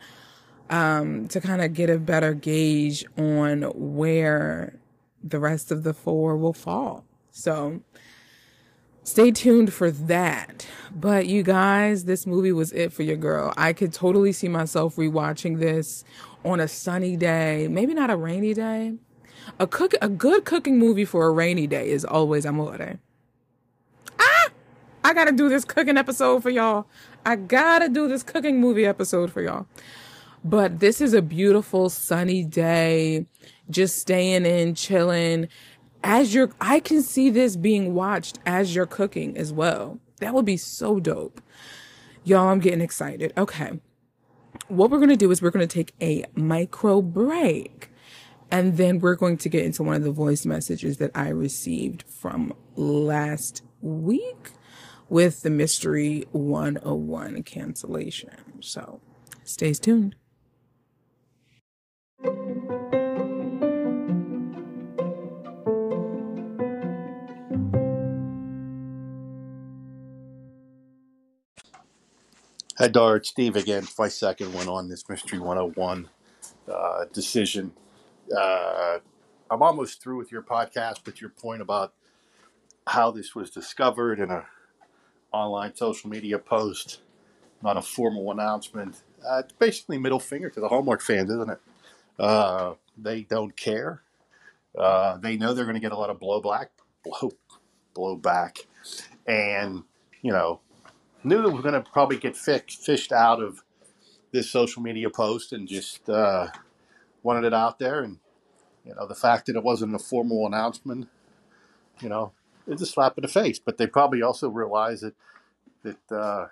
um, 0.71 1.29
to 1.29 1.41
kind 1.41 1.63
of 1.63 1.75
get 1.75 1.91
a 1.91 1.99
better 1.99 2.35
gauge 2.35 3.05
on 3.17 3.63
where 3.75 4.79
the 5.31 5.41
rest 5.41 5.71
of 5.71 5.83
the 5.83 5.95
four 5.95 6.37
will 6.37 6.53
fall. 6.53 7.05
So 7.31 7.81
stay 9.03 9.31
tuned 9.31 9.73
for 9.73 9.91
that. 9.91 10.67
But 10.95 11.27
you 11.27 11.43
guys, 11.43 12.05
this 12.05 12.27
movie 12.27 12.53
was 12.53 12.73
it 12.73 12.93
for 12.93 13.03
your 13.03 13.17
girl. 13.17 13.53
I 13.57 13.73
could 13.73 13.93
totally 13.93 14.33
see 14.33 14.49
myself 14.49 14.97
rewatching 14.97 15.59
this 15.59 16.05
on 16.45 16.61
a 16.61 16.69
sunny 16.69 17.17
day, 17.17 17.69
maybe 17.69 17.95
not 17.95 18.11
a 18.11 18.17
rainy 18.17 18.55
day. 18.55 18.95
A 19.59 19.67
cook, 19.67 19.95
a 20.01 20.09
good 20.09 20.45
cooking 20.45 20.79
movie 20.79 21.05
for 21.05 21.27
a 21.27 21.31
rainy 21.31 21.67
day 21.67 21.91
is 21.91 22.05
always 22.05 22.45
amore. 22.45 22.99
Ah! 24.19 24.49
I 25.05 25.15
gotta 25.15 25.33
do 25.33 25.49
this 25.49 25.65
cooking 25.65 25.97
episode 25.97 26.43
for 26.43 26.51
y'all. 26.51 26.87
I 27.25 27.37
gotta 27.37 27.89
do 27.89 28.09
this 28.09 28.23
cooking 28.23 28.61
movie 28.61 28.87
episode 28.87 29.31
for 29.33 29.43
y'all. 29.43 29.67
But 30.45 30.81
this 30.81 31.01
is 31.01 31.13
a 31.13 31.23
beautiful 31.23 31.91
sunny 31.91 32.45
day, 32.45 33.27
just 33.71 33.99
staying 33.99 34.47
in, 34.47 34.75
chilling. 34.75 35.49
As 36.05 36.35
you're, 36.35 36.51
I 36.61 36.81
can 36.81 37.03
see 37.03 37.31
this 37.31 37.57
being 37.57 37.95
watched 37.95 38.39
as 38.47 38.75
you're 38.75 38.87
cooking 38.87 39.37
as 39.37 39.53
well. 39.53 39.99
That 40.21 40.35
would 40.35 40.45
be 40.45 40.57
so 40.57 41.01
dope. 41.01 41.41
Y'all, 42.25 42.49
I'm 42.49 42.61
getting 42.61 42.81
excited. 42.81 43.33
Okay. 43.37 43.81
What 44.69 44.91
we're 44.91 44.99
going 44.99 45.11
to 45.11 45.17
do 45.17 45.31
is 45.31 45.43
we're 45.43 45.51
going 45.51 45.67
to 45.67 45.75
take 45.75 45.93
a 46.01 46.25
micro 46.35 47.03
break. 47.03 47.91
And 48.51 48.77
then 48.77 49.01
we're 49.01 49.17
going 49.17 49.39
to 49.39 49.49
get 49.49 49.65
into 49.65 49.83
one 49.83 49.97
of 49.97 50.05
the 50.05 50.13
voice 50.13 50.47
messages 50.47 50.99
that 50.99 51.11
I 51.15 51.29
received 51.29 52.05
from 52.09 52.53
last 52.77 53.63
week 53.81 54.51
with 55.09 55.43
the 55.43 55.51
Mystery 55.51 56.25
101 56.33 57.43
cancellation. 57.43 58.61
So 58.61 59.01
stay 59.45 59.73
tuned. 59.73 60.17
Hi, 72.79 72.89
Dart. 72.89 73.25
Steve 73.25 73.57
again. 73.57 73.87
My 73.99 74.09
second 74.09 74.53
one 74.53 74.69
on 74.69 74.91
this 74.91 75.09
Mystery 75.09 75.39
101 75.39 76.11
uh, 76.71 77.07
decision. 77.11 77.73
Uh, 78.37 78.99
I'm 79.51 79.63
almost 79.63 80.03
through 80.03 80.19
with 80.19 80.31
your 80.31 80.43
podcast, 80.43 80.97
but 81.03 81.19
your 81.19 81.31
point 81.31 81.63
about 81.63 81.95
how 82.87 83.11
this 83.11 83.35
was 83.35 83.49
discovered 83.49 84.21
in 84.21 84.31
a 84.31 84.45
online 85.33 85.75
social 85.75 86.11
media 86.11 86.39
post, 86.39 87.01
not 87.63 87.79
a 87.79 87.83
formal 87.83 88.31
announcement. 88.31 89.01
Uh, 89.27 89.45
basically 89.59 89.97
middle 89.97 90.21
finger 90.21 90.51
to 90.51 90.61
the 90.61 90.69
Hallmark 90.69 91.01
fans, 91.01 91.31
isn't 91.31 91.49
it? 91.49 91.61
Uh, 92.19 92.75
they 92.99 93.23
don't 93.23 93.57
care. 93.57 94.03
Uh, 94.79 95.17
they 95.17 95.39
know 95.39 95.55
they're 95.55 95.65
going 95.65 95.77
to 95.77 95.81
get 95.81 95.93
a 95.93 95.97
lot 95.97 96.11
of 96.11 96.21
blowback, 96.21 96.67
blow, 97.03 97.33
blowback, 97.95 98.67
and 99.27 99.83
you 100.21 100.31
know 100.31 100.61
knew 101.27 101.47
it 101.47 101.53
was 101.53 101.63
going 101.63 101.75
to 101.75 101.91
probably 101.91 102.17
get 102.17 102.37
fished 102.37 103.13
out 103.13 103.43
of 103.43 103.63
this 104.33 104.51
social 104.51 104.83
media 104.83 105.11
post 105.11 105.53
and 105.53 105.69
just 105.69 106.09
uh, 106.09 106.49
wanted 107.23 107.45
it 107.45 107.55
out 107.55 107.79
there. 107.79 108.01
And, 108.03 108.19
you 108.85 108.95
know, 108.95 109.07
the 109.07 109.15
fact 109.15 109.47
that 109.47 109.57
it 109.57 109.63
wasn't 109.63 109.95
a 109.95 109.99
formal 109.99 110.47
announcement, 110.47 111.09
you 112.01 112.09
know, 112.09 112.33
it's 112.67 112.83
a 112.83 112.87
slap 112.87 113.19
in 113.19 113.23
the 113.23 113.29
face. 113.29 113.59
But 113.59 113.77
they 113.77 113.87
probably 113.87 114.23
also 114.23 114.49
realize 114.49 115.01
that, 115.01 115.15
that 115.83 116.17
uh, 116.17 116.47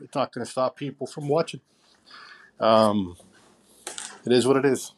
it's 0.00 0.14
not 0.14 0.32
going 0.32 0.44
to 0.44 0.50
stop 0.50 0.76
people 0.76 1.06
from 1.06 1.28
watching. 1.28 1.60
Um, 2.60 3.16
it 4.24 4.32
is 4.32 4.46
what 4.46 4.56
it 4.56 4.64
is. 4.64 4.92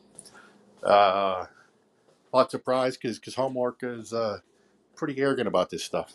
Uh, 0.83 1.47
not 2.33 2.51
surprised 2.51 3.01
because 3.01 3.35
Hallmark 3.35 3.79
is 3.83 4.13
uh, 4.13 4.41
pretty 4.95 5.21
arrogant 5.21 5.49
about 5.49 5.71
this 5.71 5.83
stuff. 5.83 6.13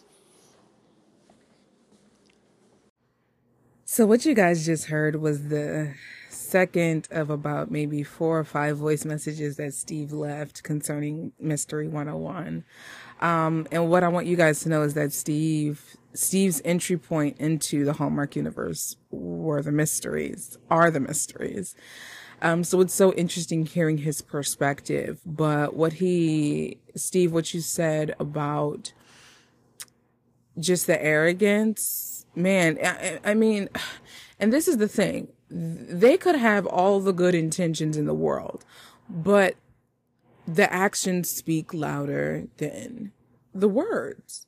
So, 3.94 4.06
what 4.06 4.26
you 4.26 4.34
guys 4.34 4.66
just 4.66 4.86
heard 4.86 5.18
was 5.18 5.50
the 5.50 5.94
second 6.30 7.10
of 7.12 7.30
about 7.30 7.72
maybe 7.72 8.04
four 8.04 8.40
or 8.40 8.46
five 8.46 8.78
voice 8.78 9.04
messages 9.04 9.58
that 9.58 9.74
Steve 9.74 10.14
left 10.14 10.64
concerning 10.64 11.34
Mystery 11.42 11.90
101. 11.90 12.64
Um, 13.20 13.68
and 13.70 13.90
what 13.90 14.06
I 14.06 14.08
want 14.08 14.28
you 14.28 14.38
guys 14.38 14.62
to 14.62 14.70
know 14.70 14.84
is 14.84 14.94
that 14.94 15.12
Steve, 15.12 15.98
Steve's 16.14 16.62
entry 16.64 16.96
point 16.96 17.38
into 17.38 17.84
the 17.84 17.92
Hallmark 17.92 18.38
universe 18.38 18.96
were 19.10 19.62
the 19.62 19.74
mysteries, 19.74 20.58
are 20.70 20.90
the 20.90 21.02
mysteries. 21.02 21.76
Um, 22.42 22.64
so 22.64 22.80
it's 22.80 22.94
so 22.94 23.12
interesting 23.16 23.66
hearing 23.66 23.98
his 23.98 24.22
perspective. 24.22 25.20
But 25.26 25.76
what 25.76 25.92
he, 25.92 26.78
Steve, 26.96 27.34
what 27.34 27.54
you 27.54 27.60
said 27.60 28.16
about 28.22 28.94
just 30.58 30.88
the 30.88 31.04
arrogance 31.04 32.11
man, 32.36 32.78
I, 32.84 33.20
I 33.24 33.34
mean, 33.34 33.70
and 34.40 34.52
this 34.52 34.68
is 34.68 34.78
the 34.78 34.88
thing. 34.88 35.28
They 35.50 36.18
could 36.18 36.36
have 36.36 36.66
all 36.66 37.00
the 37.00 37.14
good 37.14 37.36
intentions 37.36 37.98
in 37.98 38.06
the 38.06 38.14
world, 38.14 38.64
but 39.10 39.56
the 40.48 40.72
actions 40.72 41.30
speak 41.30 41.74
louder 41.74 42.48
than 42.58 43.12
the 43.54 43.68
words. 43.68 44.48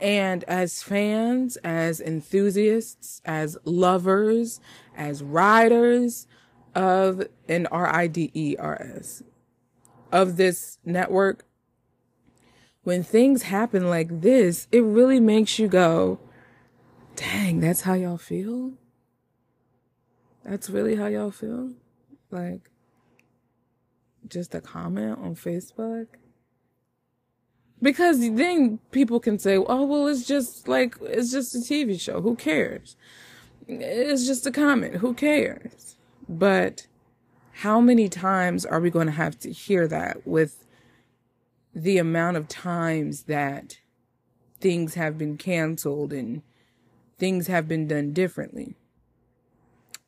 And 0.00 0.44
as 0.44 0.82
fans, 0.82 1.56
as 1.58 2.00
enthusiasts, 2.00 3.20
as 3.24 3.58
lovers, 3.64 4.60
as 4.96 5.22
riders 5.22 6.26
of 6.74 7.26
an 7.48 7.66
R 7.66 7.92
I 7.92 8.06
D 8.06 8.30
E 8.34 8.54
R 8.58 8.80
S 8.96 9.22
of 10.12 10.36
this 10.36 10.78
network, 10.84 11.44
when 12.84 13.02
things 13.02 13.42
happen 13.42 13.90
like 13.90 14.20
this, 14.20 14.68
it 14.70 14.82
really 14.82 15.20
makes 15.20 15.58
you 15.58 15.66
go, 15.66 16.20
Dang, 17.18 17.58
that's 17.58 17.80
how 17.80 17.94
y'all 17.94 18.16
feel? 18.16 18.74
That's 20.44 20.70
really 20.70 20.94
how 20.94 21.06
y'all 21.06 21.32
feel? 21.32 21.72
Like, 22.30 22.70
just 24.28 24.54
a 24.54 24.60
comment 24.60 25.18
on 25.18 25.34
Facebook? 25.34 26.06
Because 27.82 28.20
then 28.20 28.78
people 28.92 29.18
can 29.18 29.36
say, 29.40 29.56
oh, 29.56 29.82
well, 29.84 30.06
it's 30.06 30.26
just 30.26 30.68
like, 30.68 30.94
it's 31.02 31.32
just 31.32 31.56
a 31.56 31.58
TV 31.58 32.00
show. 32.00 32.20
Who 32.20 32.36
cares? 32.36 32.94
It's 33.66 34.24
just 34.24 34.46
a 34.46 34.52
comment. 34.52 34.96
Who 34.96 35.12
cares? 35.12 35.96
But 36.28 36.86
how 37.52 37.80
many 37.80 38.08
times 38.08 38.64
are 38.64 38.78
we 38.78 38.90
going 38.90 39.06
to 39.06 39.12
have 39.12 39.40
to 39.40 39.50
hear 39.50 39.88
that 39.88 40.24
with 40.24 40.64
the 41.74 41.98
amount 41.98 42.36
of 42.36 42.46
times 42.46 43.24
that 43.24 43.78
things 44.60 44.94
have 44.94 45.18
been 45.18 45.36
canceled 45.36 46.12
and 46.12 46.42
things 47.18 47.46
have 47.46 47.68
been 47.68 47.86
done 47.86 48.12
differently. 48.12 48.74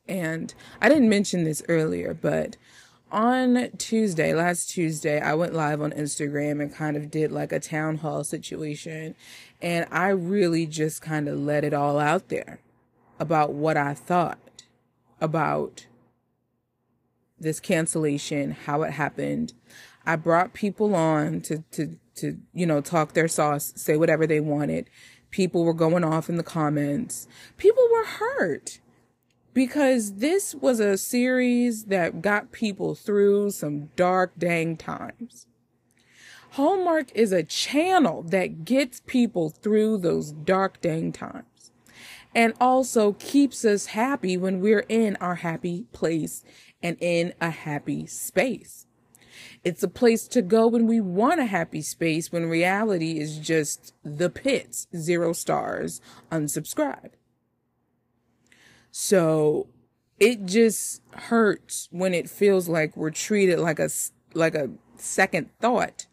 And 0.07 0.53
I 0.81 0.89
didn't 0.89 1.09
mention 1.09 1.43
this 1.43 1.63
earlier, 1.69 2.13
but 2.13 2.57
on 3.11 3.69
Tuesday, 3.77 4.33
last 4.33 4.69
Tuesday, 4.69 5.19
I 5.19 5.33
went 5.33 5.53
live 5.53 5.81
on 5.81 5.91
Instagram 5.91 6.61
and 6.61 6.73
kind 6.73 6.95
of 6.95 7.11
did 7.11 7.31
like 7.31 7.51
a 7.51 7.59
town 7.59 7.97
hall 7.97 8.23
situation. 8.23 9.15
And 9.61 9.85
I 9.91 10.09
really 10.09 10.65
just 10.65 11.01
kind 11.01 11.27
of 11.27 11.37
let 11.37 11.63
it 11.63 11.73
all 11.73 11.99
out 11.99 12.29
there 12.29 12.59
about 13.19 13.51
what 13.53 13.77
I 13.77 13.93
thought 13.93 14.39
about 15.19 15.85
this 17.39 17.59
cancellation, 17.59 18.51
how 18.51 18.83
it 18.83 18.91
happened. 18.91 19.53
I 20.05 20.15
brought 20.15 20.53
people 20.53 20.95
on 20.95 21.41
to, 21.41 21.63
to, 21.71 21.97
to, 22.15 22.37
you 22.53 22.65
know, 22.65 22.81
talk 22.81 23.13
their 23.13 23.27
sauce, 23.27 23.73
say 23.75 23.97
whatever 23.97 24.25
they 24.25 24.39
wanted. 24.39 24.89
People 25.31 25.63
were 25.63 25.73
going 25.73 26.03
off 26.03 26.29
in 26.29 26.37
the 26.37 26.43
comments. 26.43 27.27
People 27.57 27.87
were 27.91 28.05
hurt 28.05 28.79
because 29.53 30.15
this 30.15 30.53
was 30.53 30.79
a 30.79 30.97
series 30.97 31.85
that 31.85 32.21
got 32.21 32.51
people 32.51 32.95
through 32.95 33.51
some 33.51 33.87
dark, 33.95 34.33
dang 34.37 34.77
times. 34.77 35.47
Hallmark 36.51 37.11
is 37.15 37.31
a 37.31 37.43
channel 37.43 38.23
that 38.23 38.65
gets 38.65 39.01
people 39.05 39.49
through 39.49 39.97
those 39.97 40.31
dark, 40.31 40.81
dang 40.81 41.11
times 41.11 41.45
and 42.33 42.53
also 42.59 43.13
keeps 43.13 43.65
us 43.65 43.87
happy 43.87 44.37
when 44.37 44.61
we're 44.61 44.85
in 44.87 45.15
our 45.17 45.35
happy 45.35 45.85
place 45.91 46.43
and 46.81 46.97
in 46.99 47.33
a 47.41 47.49
happy 47.49 48.05
space. 48.05 48.85
It's 49.63 49.83
a 49.83 49.87
place 49.87 50.27
to 50.29 50.41
go 50.41 50.67
when 50.67 50.87
we 50.87 50.99
want 50.99 51.39
a 51.39 51.45
happy 51.45 51.81
space 51.81 52.31
when 52.31 52.49
reality 52.49 53.19
is 53.19 53.37
just 53.37 53.93
the 54.03 54.29
pits, 54.29 54.87
zero 54.95 55.33
stars, 55.33 56.01
unsubscribe. 56.31 57.11
So 58.89 59.67
it 60.19 60.45
just 60.45 61.01
hurts 61.13 61.87
when 61.91 62.13
it 62.15 62.29
feels 62.29 62.67
like 62.67 62.97
we're 62.97 63.11
treated 63.11 63.59
like 63.59 63.79
a, 63.79 63.89
like 64.33 64.55
a 64.55 64.71
second 64.97 65.49
thought 65.59 66.07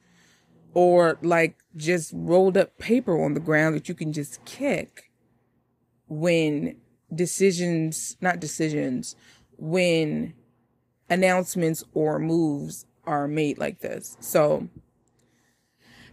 or 0.74 1.18
like 1.22 1.56
just 1.74 2.12
rolled 2.14 2.56
up 2.56 2.78
paper 2.78 3.22
on 3.22 3.32
the 3.32 3.40
ground 3.40 3.74
that 3.74 3.88
you 3.88 3.94
can 3.94 4.12
just 4.12 4.44
kick 4.44 5.10
when 6.06 6.76
decisions, 7.14 8.16
not 8.20 8.40
decisions, 8.40 9.16
when 9.56 10.34
announcements 11.08 11.82
or 11.94 12.18
moves 12.18 12.84
are 13.08 13.26
made 13.26 13.58
like 13.58 13.80
this. 13.80 14.18
So 14.20 14.68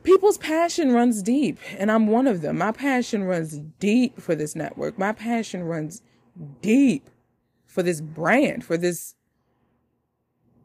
people's 0.03 0.37
passion 0.37 0.93
runs 0.93 1.21
deep, 1.21 1.59
and 1.77 1.91
I'm 1.91 2.07
one 2.07 2.25
of 2.25 2.41
them. 2.41 2.57
My 2.57 2.71
passion 2.71 3.25
runs 3.25 3.59
deep 3.79 4.21
for 4.21 4.33
this 4.33 4.55
network. 4.55 4.97
My 4.97 5.11
passion 5.11 5.63
runs 5.63 6.01
deep 6.61 7.09
for 7.65 7.83
this 7.83 7.99
brand, 7.99 8.63
for 8.63 8.77
this 8.77 9.15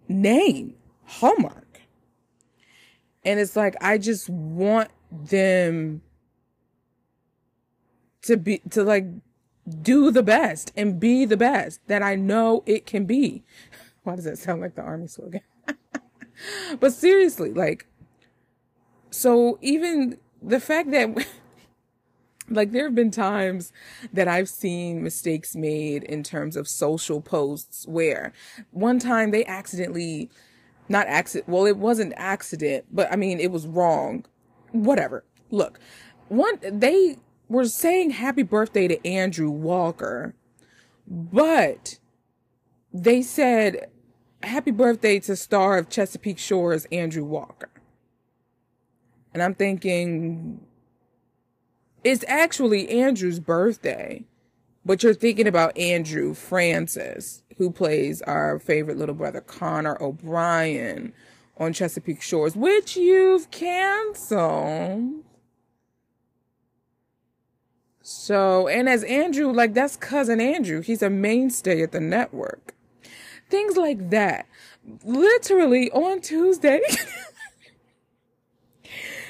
name, 0.08 0.74
Hallmark. 1.04 1.80
And 3.24 3.40
it's 3.40 3.56
like 3.56 3.74
I 3.80 3.98
just 3.98 4.30
want 4.30 4.90
them 5.10 6.02
to 8.22 8.36
be 8.36 8.58
to 8.70 8.84
like 8.84 9.06
do 9.82 10.10
the 10.10 10.22
best 10.22 10.72
and 10.76 11.00
be 11.00 11.24
the 11.24 11.36
best 11.36 11.80
that 11.88 12.02
I 12.02 12.14
know 12.14 12.62
it 12.66 12.86
can 12.86 13.04
be. 13.04 13.42
Why 14.04 14.16
does 14.16 14.24
that 14.24 14.38
sound 14.38 14.60
like 14.60 14.76
the 14.76 14.82
army 14.82 15.08
slogan? 15.08 15.42
but 16.78 16.92
seriously, 16.92 17.52
like, 17.52 17.86
so 19.10 19.58
even 19.60 20.18
the 20.42 20.60
fact 20.60 20.90
that, 20.92 21.26
like, 22.48 22.72
there 22.72 22.84
have 22.84 22.94
been 22.94 23.10
times 23.10 23.72
that 24.12 24.28
I've 24.28 24.48
seen 24.48 25.02
mistakes 25.02 25.54
made 25.54 26.02
in 26.04 26.22
terms 26.22 26.56
of 26.56 26.68
social 26.68 27.20
posts 27.20 27.86
where 27.86 28.32
one 28.70 28.98
time 28.98 29.30
they 29.30 29.44
accidentally, 29.46 30.30
not 30.88 31.06
accident, 31.06 31.48
well, 31.48 31.66
it 31.66 31.76
wasn't 31.76 32.12
accident, 32.16 32.84
but 32.90 33.10
I 33.12 33.16
mean, 33.16 33.40
it 33.40 33.50
was 33.50 33.66
wrong. 33.66 34.24
Whatever. 34.72 35.24
Look, 35.50 35.80
one, 36.28 36.58
they 36.62 37.16
were 37.48 37.66
saying 37.66 38.10
happy 38.10 38.44
birthday 38.44 38.86
to 38.86 39.06
Andrew 39.06 39.50
Walker, 39.50 40.34
but 41.06 41.98
they 42.92 43.22
said 43.22 43.88
happy 44.42 44.70
birthday 44.70 45.20
to 45.20 45.36
star 45.36 45.78
of 45.78 45.88
Chesapeake 45.88 46.38
Shores, 46.38 46.86
Andrew 46.90 47.24
Walker. 47.24 47.70
And 49.32 49.42
I'm 49.42 49.54
thinking, 49.54 50.60
it's 52.02 52.24
actually 52.26 52.88
Andrew's 52.88 53.38
birthday, 53.38 54.24
but 54.84 55.02
you're 55.02 55.14
thinking 55.14 55.46
about 55.46 55.76
Andrew 55.76 56.34
Francis, 56.34 57.42
who 57.58 57.70
plays 57.70 58.22
our 58.22 58.58
favorite 58.58 58.96
little 58.96 59.14
brother, 59.14 59.40
Connor 59.40 59.96
O'Brien, 60.02 61.12
on 61.58 61.72
Chesapeake 61.72 62.22
Shores, 62.22 62.56
which 62.56 62.96
you've 62.96 63.50
canceled. 63.50 65.24
So, 68.00 68.66
and 68.66 68.88
as 68.88 69.04
Andrew, 69.04 69.52
like 69.52 69.74
that's 69.74 69.96
cousin 69.96 70.40
Andrew, 70.40 70.80
he's 70.80 71.02
a 71.02 71.10
mainstay 71.10 71.82
at 71.82 71.92
the 71.92 72.00
network. 72.00 72.74
Things 73.50 73.76
like 73.76 74.10
that. 74.10 74.46
Literally 75.04 75.90
on 75.90 76.20
Tuesday. 76.20 76.80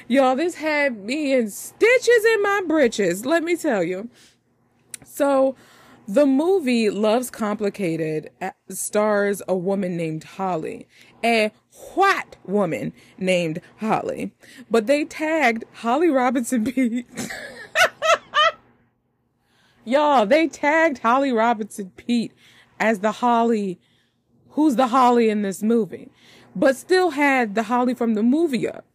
Y'all, 0.07 0.35
this 0.35 0.55
had 0.55 1.03
me 1.05 1.33
in 1.33 1.49
stitches 1.49 2.25
in 2.25 2.41
my 2.41 2.61
britches, 2.67 3.25
let 3.25 3.43
me 3.43 3.55
tell 3.55 3.83
you. 3.83 4.09
So, 5.05 5.55
the 6.07 6.25
movie 6.25 6.89
Love's 6.89 7.29
Complicated 7.29 8.29
uh, 8.41 8.51
stars 8.69 9.41
a 9.47 9.55
woman 9.55 9.95
named 9.95 10.23
Holly, 10.23 10.87
a 11.23 11.51
white 11.93 12.35
woman 12.43 12.91
named 13.17 13.61
Holly, 13.77 14.33
but 14.69 14.87
they 14.87 15.05
tagged 15.05 15.63
Holly 15.75 16.09
Robinson 16.09 16.65
Peete. 16.71 17.07
Y'all, 19.85 20.25
they 20.25 20.47
tagged 20.47 20.99
Holly 20.99 21.31
Robinson 21.31 21.91
Peete 21.95 22.33
as 22.79 22.99
the 22.99 23.13
Holly, 23.13 23.79
who's 24.51 24.75
the 24.75 24.87
Holly 24.87 25.29
in 25.29 25.41
this 25.41 25.61
movie, 25.61 26.09
but 26.55 26.75
still 26.75 27.11
had 27.11 27.55
the 27.55 27.63
Holly 27.63 27.93
from 27.93 28.13
the 28.13 28.23
movie 28.23 28.67
up. 28.67 28.85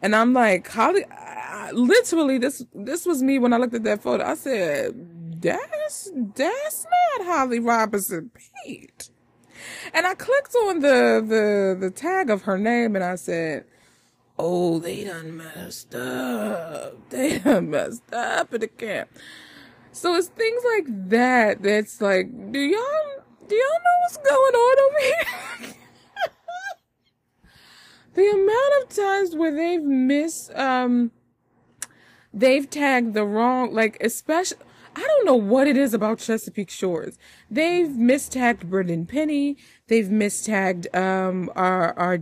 And 0.00 0.16
I'm 0.16 0.32
like, 0.32 0.68
Holly, 0.68 1.04
I, 1.10 1.70
literally, 1.72 2.38
this 2.38 2.64
this 2.74 3.06
was 3.06 3.22
me 3.22 3.38
when 3.38 3.52
I 3.52 3.58
looked 3.58 3.74
at 3.74 3.84
that 3.84 4.02
photo. 4.02 4.24
I 4.24 4.34
said, 4.34 5.40
that's 5.40 6.10
that's 6.34 6.86
not 7.18 7.26
Holly 7.26 7.60
Robinson 7.60 8.30
Peete. 8.64 9.10
And 9.94 10.06
I 10.06 10.14
clicked 10.14 10.54
on 10.54 10.80
the 10.80 11.24
the 11.26 11.76
the 11.78 11.90
tag 11.90 12.30
of 12.30 12.42
her 12.42 12.58
name, 12.58 12.96
and 12.96 13.04
I 13.04 13.14
said, 13.14 13.64
"Oh, 14.38 14.78
they 14.78 15.04
done 15.04 15.36
messed 15.36 15.94
up. 15.94 16.94
They 17.10 17.38
done 17.38 17.70
messed 17.70 18.12
up 18.12 18.54
in 18.54 18.60
the 18.60 18.68
camp." 18.68 19.10
So 19.92 20.14
it's 20.16 20.28
things 20.28 20.62
like 20.76 21.10
that. 21.10 21.62
That's 21.62 22.00
like, 22.00 22.52
do 22.52 22.58
y'all 22.58 23.11
do 23.48 23.54
y'all 23.54 23.80
know 23.84 23.96
what's 24.02 24.16
going 24.16 24.54
on 24.54 24.78
over 24.80 25.00
here? 25.00 25.74
the 28.14 28.30
amount 28.30 28.82
of 28.82 28.96
times 28.96 29.34
where 29.34 29.54
they've 29.54 29.82
missed 29.82 30.52
um 30.54 31.10
they've 32.32 32.68
tagged 32.68 33.14
the 33.14 33.24
wrong 33.24 33.72
like 33.72 33.96
especially 34.02 34.58
I 34.94 35.00
don't 35.00 35.24
know 35.24 35.36
what 35.36 35.66
it 35.68 35.78
is 35.78 35.94
about 35.94 36.18
Chesapeake 36.18 36.68
Shores. 36.68 37.18
They've 37.50 37.88
mistagged 37.88 38.68
Brendan 38.68 39.06
Penny. 39.06 39.56
They've 39.86 40.10
mistagged 40.10 40.94
um 40.94 41.50
our 41.56 41.98
our 41.98 42.18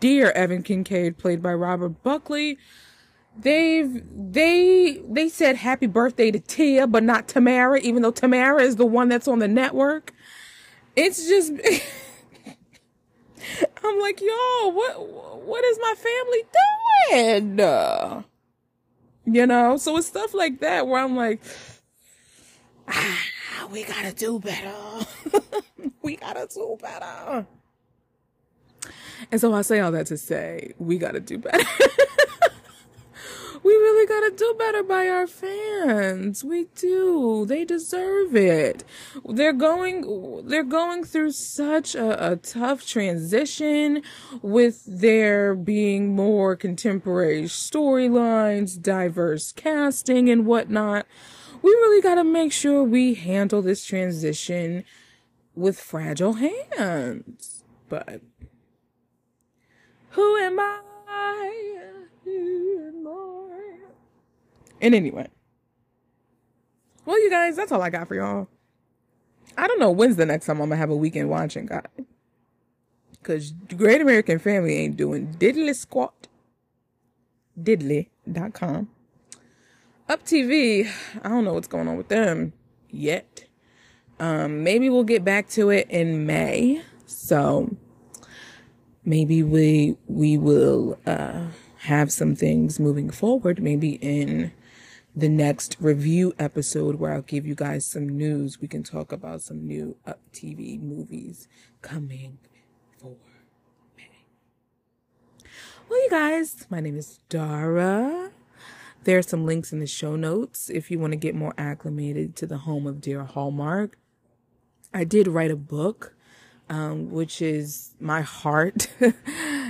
dear 0.00 0.30
Evan 0.32 0.62
Kincaid, 0.62 1.16
played 1.16 1.42
by 1.42 1.54
Robert 1.54 2.02
Buckley. 2.02 2.58
They've 3.38 4.02
they 4.14 5.00
they 5.08 5.28
said 5.28 5.56
happy 5.56 5.86
birthday 5.86 6.30
to 6.30 6.38
Tia, 6.38 6.86
but 6.86 7.02
not 7.02 7.28
Tamera, 7.28 7.80
even 7.80 8.02
though 8.02 8.12
Tamera 8.12 8.60
is 8.60 8.76
the 8.76 8.86
one 8.86 9.08
that's 9.08 9.28
on 9.28 9.38
the 9.38 9.48
network. 9.48 10.12
It's 10.94 11.26
just 11.28 11.52
I'm 13.84 14.00
like, 14.00 14.20
yo, 14.20 14.68
what 14.68 15.44
what 15.44 15.64
is 15.64 15.78
my 15.80 15.94
family 15.96 16.44
doing? 17.56 18.24
You 19.24 19.46
know, 19.46 19.76
so 19.76 19.96
it's 19.96 20.08
stuff 20.08 20.34
like 20.34 20.60
that 20.60 20.86
where 20.86 21.02
I'm 21.02 21.16
like, 21.16 21.40
ah, 22.88 23.18
we 23.70 23.84
gotta 23.84 24.12
do 24.12 24.38
better. 24.38 25.06
we 26.02 26.16
gotta 26.16 26.48
do 26.52 26.76
better. 26.80 27.46
And 29.30 29.40
so 29.40 29.54
I 29.54 29.62
say 29.62 29.80
all 29.80 29.92
that 29.92 30.06
to 30.06 30.18
say, 30.18 30.74
we 30.78 30.98
gotta 30.98 31.20
do 31.20 31.38
better. 31.38 31.64
do 34.36 34.54
better 34.58 34.82
by 34.82 35.08
our 35.08 35.26
fans. 35.26 36.44
We 36.44 36.66
do. 36.74 37.46
They 37.46 37.64
deserve 37.64 38.34
it. 38.34 38.84
They're 39.28 39.52
going, 39.52 40.46
they're 40.46 40.62
going 40.62 41.04
through 41.04 41.32
such 41.32 41.94
a, 41.94 42.32
a 42.32 42.36
tough 42.36 42.86
transition 42.86 44.02
with 44.40 44.82
there 44.86 45.54
being 45.54 46.14
more 46.14 46.56
contemporary 46.56 47.44
storylines, 47.44 48.80
diverse 48.80 49.52
casting 49.52 50.28
and 50.28 50.46
whatnot. 50.46 51.06
We 51.62 51.70
really 51.70 52.02
gotta 52.02 52.24
make 52.24 52.52
sure 52.52 52.82
we 52.82 53.14
handle 53.14 53.62
this 53.62 53.84
transition 53.84 54.84
with 55.54 55.78
fragile 55.78 56.34
hands. 56.34 57.64
But 57.88 58.22
who 60.10 60.36
am 60.36 60.58
I? 60.58 60.80
And 64.82 64.94
anyway. 64.94 65.28
Well, 67.06 67.20
you 67.22 67.30
guys, 67.30 67.56
that's 67.56 67.72
all 67.72 67.80
I 67.80 67.88
got 67.88 68.08
for 68.08 68.16
y'all. 68.16 68.48
I 69.56 69.66
don't 69.66 69.78
know 69.78 69.90
when's 69.90 70.16
the 70.16 70.26
next 70.26 70.46
time 70.46 70.60
I'm 70.60 70.68
gonna 70.68 70.76
have 70.76 70.90
a 70.90 70.96
weekend 70.96 71.30
watching, 71.30 71.66
guy. 71.66 71.82
Cause 73.22 73.52
Great 73.76 74.00
American 74.00 74.38
Family 74.38 74.76
ain't 74.76 74.96
doing 74.96 75.34
diddly 75.38 75.74
squat. 75.74 76.26
Diddly.com. 77.60 78.88
Up 80.08 80.24
TV, 80.24 80.90
I 81.22 81.28
don't 81.28 81.44
know 81.44 81.54
what's 81.54 81.68
going 81.68 81.86
on 81.86 81.96
with 81.96 82.08
them 82.08 82.52
yet. 82.90 83.44
Um, 84.18 84.64
maybe 84.64 84.90
we'll 84.90 85.04
get 85.04 85.24
back 85.24 85.48
to 85.50 85.70
it 85.70 85.88
in 85.90 86.26
May. 86.26 86.82
So 87.06 87.76
maybe 89.04 89.42
we 89.42 89.96
we 90.06 90.38
will 90.38 90.98
uh 91.06 91.46
have 91.78 92.12
some 92.12 92.34
things 92.34 92.80
moving 92.80 93.10
forward, 93.10 93.62
maybe 93.62 93.94
in 93.94 94.52
the 95.14 95.28
next 95.28 95.76
review 95.78 96.32
episode 96.38 96.96
where 96.96 97.12
I'll 97.12 97.22
give 97.22 97.46
you 97.46 97.54
guys 97.54 97.86
some 97.86 98.08
news. 98.08 98.60
We 98.60 98.68
can 98.68 98.82
talk 98.82 99.12
about 99.12 99.42
some 99.42 99.66
new 99.66 99.96
Up 100.06 100.20
TV 100.32 100.80
movies 100.80 101.48
coming 101.82 102.38
for 102.98 103.16
May. 103.96 104.08
Well, 105.88 106.02
you 106.02 106.10
guys, 106.10 106.66
my 106.70 106.80
name 106.80 106.96
is 106.96 107.18
Dara. 107.28 108.30
There 109.04 109.18
are 109.18 109.22
some 109.22 109.44
links 109.44 109.72
in 109.72 109.80
the 109.80 109.86
show 109.86 110.16
notes 110.16 110.70
if 110.70 110.90
you 110.90 110.98
want 110.98 111.12
to 111.12 111.18
get 111.18 111.34
more 111.34 111.54
acclimated 111.58 112.34
to 112.36 112.46
the 112.46 112.58
home 112.58 112.86
of 112.86 113.00
Dear 113.00 113.24
Hallmark. 113.24 113.98
I 114.94 115.04
did 115.04 115.28
write 115.28 115.50
a 115.50 115.56
book, 115.56 116.14
um, 116.70 117.10
which 117.10 117.42
is 117.42 117.94
my 118.00 118.22
heart. 118.22 118.86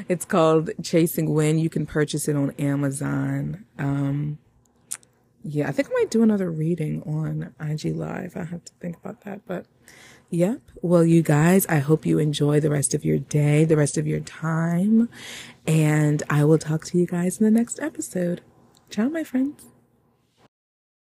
it's 0.09 0.25
called 0.25 0.71
Chasing 0.83 1.33
Wind. 1.35 1.61
You 1.61 1.71
can 1.71 1.87
purchase 1.87 2.29
it 2.29 2.37
on 2.37 2.51
Amazon. 2.53 3.65
Um, 3.79 4.39
yeah, 5.45 5.69
I 5.69 5.73
think 5.73 5.89
I 5.89 5.93
might 5.95 6.11
do 6.11 6.23
another 6.23 6.51
reading 6.51 7.03
on 7.03 7.55
IG 7.61 7.97
Live. 7.97 8.37
I 8.37 8.45
have 8.45 8.65
to 8.65 8.73
think 8.81 8.97
about 8.97 9.23
that, 9.23 9.41
but 9.47 9.67
yep. 10.31 10.61
Well, 10.81 11.05
you 11.05 11.23
guys, 11.23 11.67
I 11.67 11.79
hope 11.79 12.07
you 12.07 12.19
enjoy 12.19 12.61
the 12.61 12.71
rest 12.71 12.95
of 12.95 13.05
your 13.05 13.19
day, 13.19 13.65
the 13.65 13.77
rest 13.77 13.99
of 13.99 14.07
your 14.07 14.21
time, 14.21 15.09
and 15.67 16.23
I 16.31 16.45
will 16.45 16.59
talk 16.59 16.85
to 16.87 16.99
you 16.99 17.07
guys 17.07 17.39
in 17.39 17.45
the 17.45 17.51
next 17.51 17.81
episode. 17.81 18.43
Ciao, 18.91 19.09
my 19.09 19.25
friends. 19.25 19.72